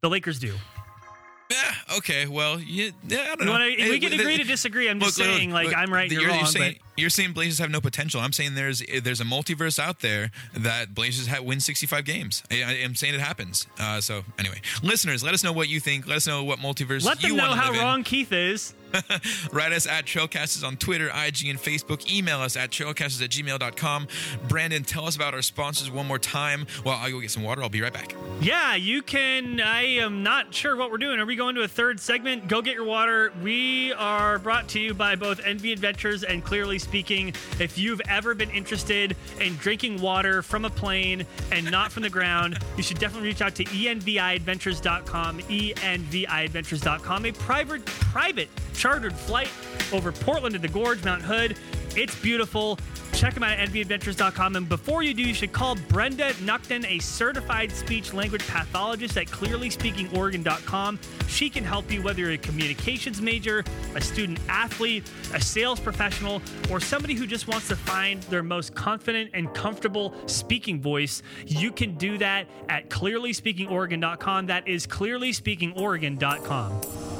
[0.00, 0.54] The Lakers do.
[1.50, 1.96] Yeah.
[1.98, 2.26] Okay.
[2.26, 2.90] Well, yeah.
[3.06, 3.52] yeah I don't know.
[3.52, 4.88] Wanna, we can agree to disagree.
[4.88, 6.46] I'm just look, saying, look, like look, I'm right, you're, you're wrong.
[6.46, 8.20] Saying, you're saying Blazers have no potential.
[8.20, 12.42] I'm saying there's there's a multiverse out there that Blazers have, win 65 games.
[12.50, 13.66] I, am saying it happens.
[13.78, 16.06] Uh, so anyway, listeners, let us know what you think.
[16.06, 17.04] Let us know what multiverse.
[17.04, 18.04] Let them know how wrong in.
[18.04, 18.74] Keith is.
[19.52, 22.10] Write us at Trailcasters on Twitter, IG, and Facebook.
[22.10, 24.08] Email us at trailcasters at gmail.com.
[24.48, 26.66] Brandon, tell us about our sponsors one more time.
[26.84, 27.62] Well, I'll go get some water.
[27.62, 28.14] I'll be right back.
[28.40, 29.60] Yeah, you can.
[29.60, 31.18] I am not sure what we're doing.
[31.20, 32.48] Are we going to a third segment?
[32.48, 33.32] Go get your water.
[33.42, 37.34] We are brought to you by both Envy Adventures and Clearly Speaking.
[37.58, 42.10] If you've ever been interested in drinking water from a plane and not from the
[42.10, 49.50] ground, you should definitely reach out to envyadventures.com, envyadventures.com, a private, private chartered flight
[49.92, 51.56] over Portland to the Gorge, Mount Hood.
[51.96, 52.78] It's beautiful.
[53.12, 54.56] Check them out at envyadventures.com.
[54.56, 59.28] And before you do, you should call Brenda Nuckton, a certified speech language pathologist at
[59.28, 60.98] clearlyspeakingoregon.com.
[61.28, 63.62] She can help you whether you're a communications major,
[63.94, 68.74] a student athlete, a sales professional, or somebody who just wants to find their most
[68.74, 71.22] confident and comfortable speaking voice.
[71.46, 74.46] You can do that at clearlyspeakingoregon.com.
[74.46, 77.13] That is clearlyspeakingoregon.com.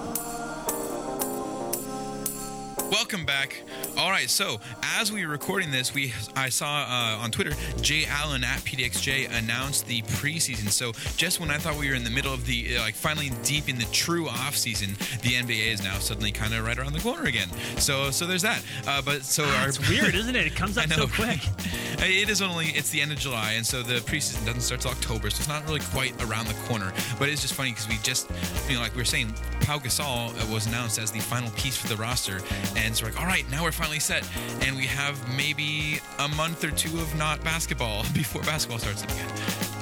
[2.94, 3.60] Welcome back.
[3.98, 4.60] All right, so
[5.00, 9.36] as we were recording this, we I saw uh, on Twitter Jay Allen at PDXJ
[9.36, 10.70] announced the preseason.
[10.70, 13.32] So just when I thought we were in the middle of the uh, like finally
[13.42, 14.90] deep in the true off season,
[15.22, 17.48] the NBA is now suddenly kind of right around the corner again.
[17.78, 18.62] So so there's that.
[18.86, 20.46] Uh, but so ah, our, it's weird, isn't it?
[20.46, 21.40] It comes up so quick.
[21.98, 24.92] it is only it's the end of July, and so the preseason doesn't start till
[24.92, 26.92] October, so it's not really quite around the corner.
[27.18, 28.30] But it's just funny because we just
[28.68, 31.88] you know like we were saying, Pau Gasol was announced as the final piece for
[31.88, 32.40] the roster.
[32.76, 34.28] And and so we're like, all right, now we're finally set.
[34.60, 39.26] And we have maybe a month or two of not basketball before basketball starts again.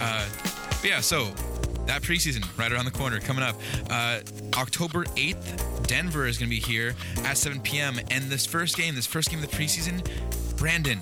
[0.00, 0.28] Uh,
[0.84, 1.26] yeah, so
[1.86, 3.56] that preseason right around the corner coming up.
[3.90, 4.20] Uh,
[4.56, 6.94] October 8th, Denver is going to be here
[7.24, 7.98] at 7 p.m.
[8.10, 10.06] And this first game, this first game of the preseason,
[10.56, 10.98] Brandon,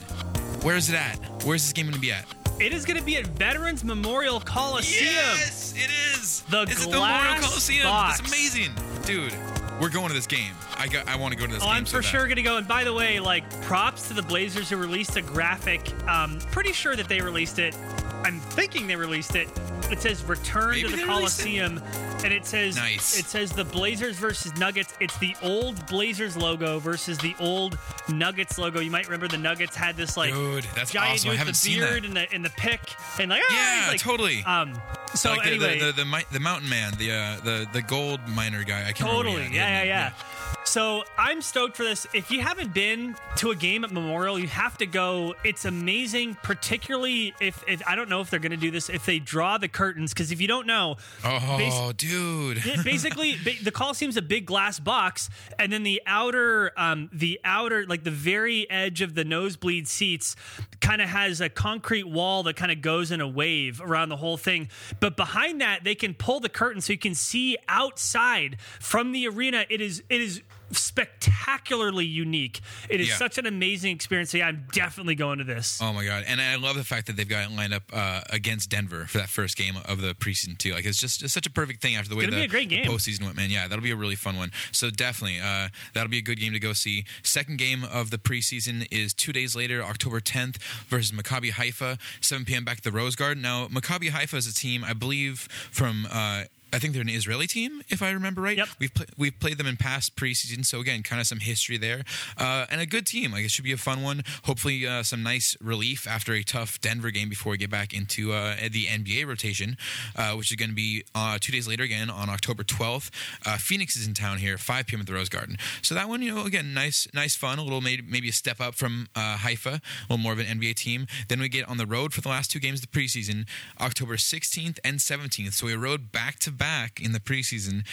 [0.62, 1.16] where is it at?
[1.44, 2.24] Where's this game going to be at?
[2.58, 5.06] It is going to be at Veterans Memorial Coliseum.
[5.14, 6.42] Yes, it is.
[6.50, 7.82] The it's glass the Memorial Coliseum.
[7.84, 8.20] Box.
[8.20, 8.70] It's amazing,
[9.06, 9.34] dude.
[9.80, 10.52] We're going to this game.
[10.76, 11.74] I got, I want to go to this oh, game.
[11.74, 12.58] I'm for so sure going to go.
[12.58, 15.80] And by the way, like props to the Blazers who released a graphic.
[16.06, 17.74] Um, pretty sure that they released it.
[18.22, 19.48] I'm thinking they released it.
[19.90, 22.24] It says "Return Maybe to the Coliseum," it.
[22.24, 23.18] and it says nice.
[23.18, 24.94] It says the Blazers versus Nuggets.
[25.00, 27.76] It's the old Blazers logo versus the old
[28.08, 28.80] Nuggets logo.
[28.80, 31.30] You might remember the Nuggets had this like Dude, that's giant awesome.
[31.30, 32.80] dude with the beard and the and the pick
[33.18, 34.44] and like yeah, like, totally.
[34.44, 34.80] Um,
[35.14, 38.20] so like anyway, the, the, the, the, the mountain man, the uh, the the gold
[38.28, 38.82] miner guy.
[38.82, 39.36] I can't totally.
[39.36, 39.56] remember.
[39.56, 40.39] Yeah, yeah, yeah.
[40.70, 42.06] So I'm stoked for this.
[42.14, 45.34] If you haven't been to a game at Memorial, you have to go.
[45.42, 49.04] It's amazing, particularly if, if I don't know if they're going to do this if
[49.04, 50.14] they draw the curtains.
[50.14, 50.94] Because if you don't know,
[51.24, 57.40] oh dude, basically the Coliseum's a big glass box, and then the outer, um, the
[57.42, 60.36] outer, like the very edge of the nosebleed seats,
[60.80, 64.18] kind of has a concrete wall that kind of goes in a wave around the
[64.18, 64.68] whole thing.
[65.00, 69.26] But behind that, they can pull the curtain so you can see outside from the
[69.26, 69.66] arena.
[69.68, 70.42] It is it is
[70.72, 72.60] spectacularly unique.
[72.88, 73.16] It is yeah.
[73.16, 74.30] such an amazing experience.
[74.30, 75.80] So yeah, I'm definitely going to this.
[75.82, 76.24] Oh my god!
[76.26, 79.18] And I love the fact that they've got it lined up uh, against Denver for
[79.18, 80.72] that first game of the preseason too.
[80.72, 82.68] Like it's just it's such a perfect thing after the way the, be a great
[82.68, 82.84] game.
[82.84, 83.36] postseason went.
[83.36, 84.50] Man, yeah, that'll be a really fun one.
[84.72, 87.04] So definitely, uh, that'll be a good game to go see.
[87.22, 90.56] Second game of the preseason is two days later, October 10th
[90.88, 92.64] versus Maccabi Haifa, 7 p.m.
[92.64, 93.42] back at the Rose Garden.
[93.42, 96.06] Now Maccabi Haifa is a team I believe from.
[96.10, 98.56] Uh, I think they're an Israeli team, if I remember right.
[98.56, 98.68] Yep.
[98.78, 102.04] We've pl- we've played them in past preseason, so again, kind of some history there,
[102.38, 103.32] uh, and a good team.
[103.32, 104.22] Like it should be a fun one.
[104.44, 108.32] Hopefully, uh, some nice relief after a tough Denver game before we get back into
[108.32, 109.76] uh, the NBA rotation,
[110.16, 113.10] uh, which is going to be uh, two days later again on October 12th.
[113.44, 115.00] Uh, Phoenix is in town here, 5 p.m.
[115.00, 115.56] at the Rose Garden.
[115.82, 117.58] So that one, you know, again, nice, nice fun.
[117.58, 120.46] A little maybe maybe a step up from uh, Haifa, a little more of an
[120.46, 121.06] NBA team.
[121.28, 123.46] Then we get on the road for the last two games of the preseason,
[123.80, 125.54] October 16th and 17th.
[125.54, 127.84] So we rode back to back in the preseason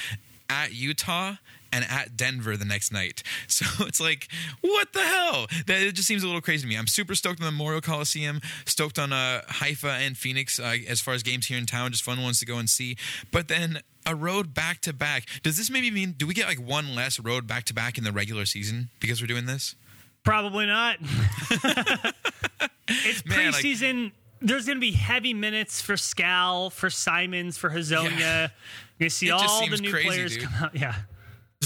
[0.49, 1.35] at Utah
[1.73, 3.23] and at Denver the next night.
[3.47, 4.27] So it's like,
[4.61, 5.47] what the hell?
[5.65, 6.77] That it just seems a little crazy to me.
[6.77, 11.01] I'm super stoked on the Memorial Coliseum, stoked on uh, Haifa and Phoenix uh, as
[11.01, 12.97] far as games here in town, just fun ones to go and see.
[13.31, 15.25] But then a road back to back.
[15.43, 18.03] Does this maybe mean do we get like one less road back to back in
[18.03, 19.75] the regular season because we're doing this?
[20.23, 20.97] Probably not.
[22.87, 24.11] it's Man, like- preseason.
[24.39, 28.19] There's going to be heavy minutes for Skal, for Simons, for Hezonja.
[28.19, 28.47] Yeah.
[28.99, 30.43] To see all the new players dude.
[30.43, 30.75] come out.
[30.75, 30.95] Yeah.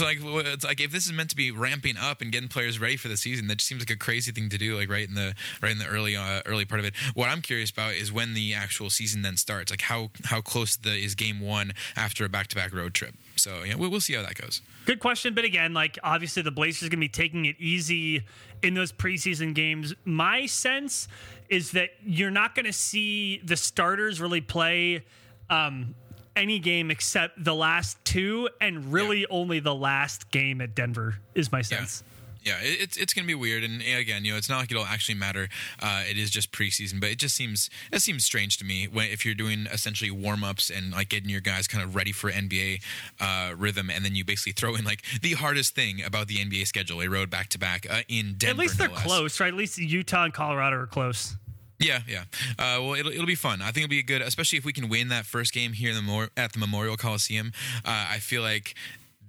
[0.01, 2.79] It's like it's like if this is meant to be ramping up and getting players
[2.79, 4.75] ready for the season, that just seems like a crazy thing to do.
[4.75, 6.93] Like right in the right in the early uh, early part of it.
[7.13, 9.71] What I'm curious about is when the actual season then starts.
[9.71, 13.13] Like how how close the is game one after a back to back road trip.
[13.35, 14.61] So yeah, we'll, we'll see how that goes.
[14.85, 18.23] Good question, but again, like obviously the Blazers going to be taking it easy
[18.63, 19.93] in those preseason games.
[20.05, 21.07] My sense
[21.49, 25.03] is that you're not going to see the starters really play
[25.49, 25.95] um,
[26.41, 29.27] any game except the last two, and really Yeah.
[29.29, 32.03] only the last game at Denver is my sense.
[32.43, 34.83] Yeah, it, it's it's gonna be weird, and again, you know, it's not like it'll
[34.83, 35.47] actually matter.
[35.79, 39.11] Uh, it is just preseason, but it just seems it seems strange to me when
[39.11, 42.31] if you're doing essentially warm ups and like getting your guys kind of ready for
[42.31, 42.81] NBA
[43.19, 46.65] uh, rhythm, and then you basically throw in like the hardest thing about the NBA
[46.65, 48.53] schedule, a road back to back in Denver.
[48.53, 49.03] At least they're less.
[49.03, 49.49] close, right?
[49.49, 51.35] At least Utah and Colorado are close.
[51.81, 52.23] Yeah, yeah.
[52.59, 53.61] Uh, well, it'll, it'll be fun.
[53.61, 55.89] I think it'll be a good, especially if we can win that first game here
[55.89, 57.51] in the Mor- at the Memorial Coliseum.
[57.83, 58.75] Uh, I feel like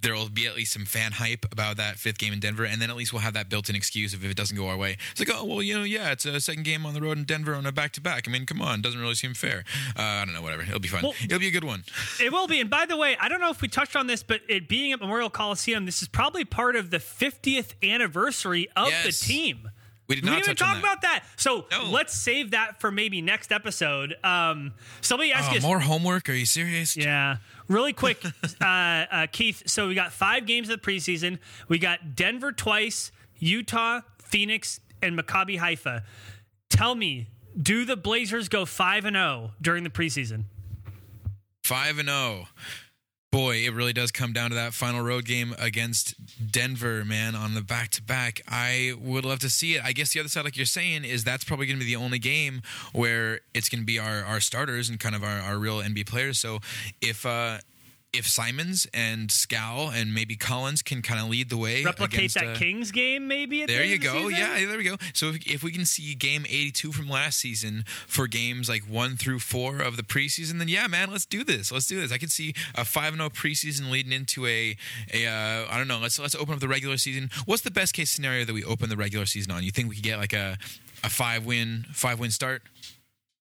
[0.01, 2.81] there will be at least some fan hype about that fifth game in Denver, and
[2.81, 4.97] then at least we'll have that built-in excuse if it doesn't go our way.
[5.11, 7.23] It's like, oh well, you know, yeah, it's a second game on the road in
[7.23, 8.27] Denver on a back-to-back.
[8.27, 9.63] I mean, come on, doesn't really seem fair.
[9.97, 10.61] Uh, I don't know, whatever.
[10.63, 11.03] It'll be fun.
[11.03, 11.85] Well- it'll be a good one.
[12.21, 12.59] It will be.
[12.59, 14.91] And by the way, I don't know if we touched on this, but it being
[14.91, 19.05] at Memorial Coliseum, this is probably part of the 50th anniversary of Yes.
[19.21, 19.69] the team.
[20.07, 20.79] We did We not didn't even talk that.
[20.83, 21.23] about that.
[21.37, 21.83] So No.
[21.89, 24.15] let's save that for maybe next episode.
[24.23, 25.63] Um, somebody asked Oh, us.
[25.63, 26.27] more homework?
[26.29, 26.97] Are you serious?
[26.97, 27.37] Yeah.
[27.69, 28.21] Really quick,
[28.61, 29.63] uh, uh, Keith.
[29.65, 31.39] So we got five games of the preseason.
[31.69, 36.03] We got Denver twice, Utah, Phoenix, and Maccabi Haifa.
[36.69, 37.27] Tell me,
[37.59, 40.45] do the Blazers go 5 and 0 during the preseason?
[41.63, 42.47] Five and zero.
[43.33, 46.13] Boy, it really does come down to that final road game against
[46.51, 48.41] Denver, man, on the back to back.
[48.47, 49.83] I would love to see it.
[49.83, 51.99] I guess the other side, like you're saying, is that's probably going to be the
[51.99, 52.61] only game
[52.91, 56.05] where it's going to be our, our starters and kind of our, our real NBA
[56.05, 56.37] players.
[56.37, 56.59] So
[57.01, 57.57] if uh,
[58.13, 62.35] if Simons and Skal and maybe Collins can kind of lead the way, Replicate against,
[62.35, 63.63] that uh, Kings game, maybe?
[63.63, 64.27] At the there end you of the go.
[64.29, 64.97] Yeah, there we go.
[65.13, 69.17] So if, if we can see game 82 from last season for games like 1
[69.17, 71.71] through 4 of the preseason, then yeah, man, let's do this.
[71.71, 72.11] Let's do this.
[72.11, 74.77] I could see a 5 0 preseason leading into a
[75.11, 77.31] a uh, I don't know, let's let's open up the regular season.
[77.45, 79.63] What's the best case scenario that we open the regular season on?
[79.63, 80.57] You think we could get like a
[81.03, 82.61] a 5 win 5 win start?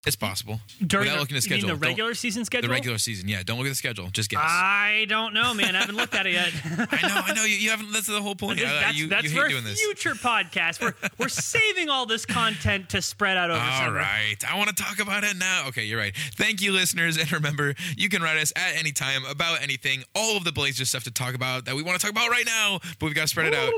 [0.04, 0.60] It's possible.
[0.84, 1.68] During Without the, looking at the schedule.
[1.68, 2.68] the Don't- regular season schedule?
[2.68, 3.28] the regular season.
[3.28, 4.08] Yeah, don't look at the schedule.
[4.10, 4.40] Just guess.
[4.42, 5.76] I don't know, man.
[5.76, 6.52] I haven't looked at it yet.
[6.64, 7.44] I know, I know.
[7.44, 7.92] You, you haven't.
[7.92, 8.58] That's the whole point.
[8.58, 9.80] That's you, that's you for doing this.
[9.80, 10.80] future podcast.
[10.82, 13.94] We're we're saving all this content to spread out over All summer.
[13.96, 14.34] right.
[14.50, 15.66] I want to talk about it now.
[15.68, 16.16] Okay, you're right.
[16.36, 17.16] Thank you, listeners.
[17.16, 20.88] And remember, you can write us at any time about anything, all of the Blazers
[20.88, 23.22] stuff to talk about that we want to talk about right now, but we've got
[23.22, 23.72] to spread it out.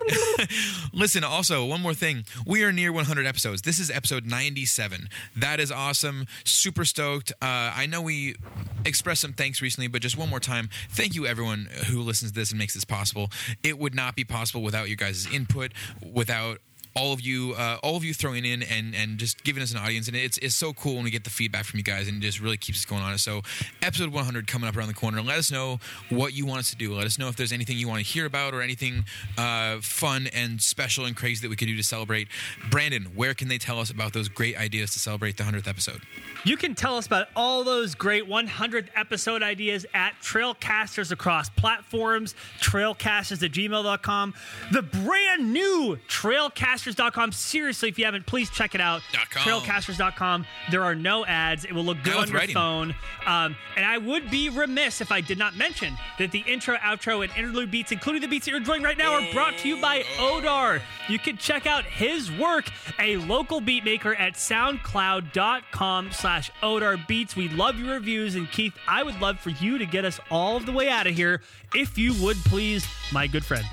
[0.94, 2.24] Listen, also, one more thing.
[2.46, 3.60] We are near 100 episodes.
[3.60, 5.10] This is episode 97.
[5.36, 6.13] That is awesome.
[6.44, 7.32] Super stoked.
[7.42, 8.36] Uh, I know we
[8.84, 12.40] expressed some thanks recently, but just one more time, thank you, everyone who listens to
[12.40, 13.30] this and makes this possible.
[13.62, 16.58] It would not be possible without your guys' input, without
[16.96, 19.78] all of you uh, all of you throwing in and and just giving us an
[19.78, 20.08] audience.
[20.08, 22.26] And it's it's so cool when we get the feedback from you guys and it
[22.26, 23.16] just really keeps us going on.
[23.18, 23.42] So
[23.82, 25.20] episode 100 coming up around the corner.
[25.22, 25.80] Let us know
[26.10, 26.94] what you want us to do.
[26.94, 29.04] Let us know if there's anything you want to hear about or anything
[29.36, 32.28] uh, fun and special and crazy that we could do to celebrate.
[32.70, 36.00] Brandon where can they tell us about those great ideas to celebrate the 100th episode?
[36.44, 42.34] You can tell us about all those great 100th episode ideas at Trailcasters across platforms,
[42.60, 44.34] trailcasters at gmail.com,
[44.72, 47.32] the brand new Trailcasters Trailcasters.com.
[47.32, 49.02] Seriously, if you haven't, please check it out.
[49.30, 49.42] Com.
[49.42, 50.46] Trailcasters.com.
[50.70, 51.64] There are no ads.
[51.64, 52.54] It will look good on your writing.
[52.54, 52.94] phone.
[53.26, 57.24] Um, and I would be remiss if I did not mention that the intro, outro,
[57.24, 59.80] and interlude beats, including the beats that you're enjoying right now, are brought to you
[59.80, 60.80] by Odar.
[61.08, 67.36] You can check out his work, a local beat maker, at soundcloud.com slash Odar Beats.
[67.36, 68.34] We love your reviews.
[68.34, 71.14] And Keith, I would love for you to get us all the way out of
[71.14, 71.42] here,
[71.74, 73.64] if you would please, my good friend.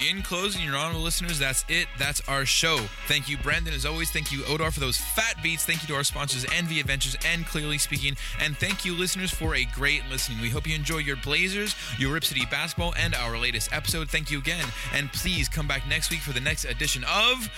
[0.00, 1.86] In closing, your honorable listeners, that's it.
[1.98, 2.78] That's our show.
[3.06, 4.10] Thank you, Brandon, as always.
[4.10, 5.64] Thank you, Odar, for those fat beats.
[5.64, 8.16] Thank you to our sponsors, Envy Adventures and Clearly Speaking.
[8.40, 10.40] And thank you, listeners, for a great listening.
[10.40, 14.10] We hope you enjoy your Blazers, your Rip City basketball, and our latest episode.
[14.10, 14.66] Thank you again.
[14.92, 17.48] And please come back next week for the next edition of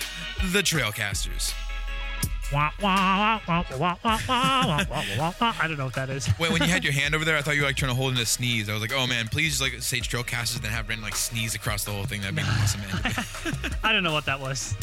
[0.53, 1.55] The Trailcasters.
[5.51, 6.27] I don't know what that is.
[6.39, 7.97] When, when you had your hand over there, I thought you were like trying to
[7.97, 8.69] hold in a sneeze.
[8.69, 11.55] I was like, oh man, please just like say Trailcasters, then have Brandon like sneeze
[11.55, 12.21] across the whole thing.
[12.21, 12.81] That'd be awesome.
[13.83, 14.75] I don't know what that was.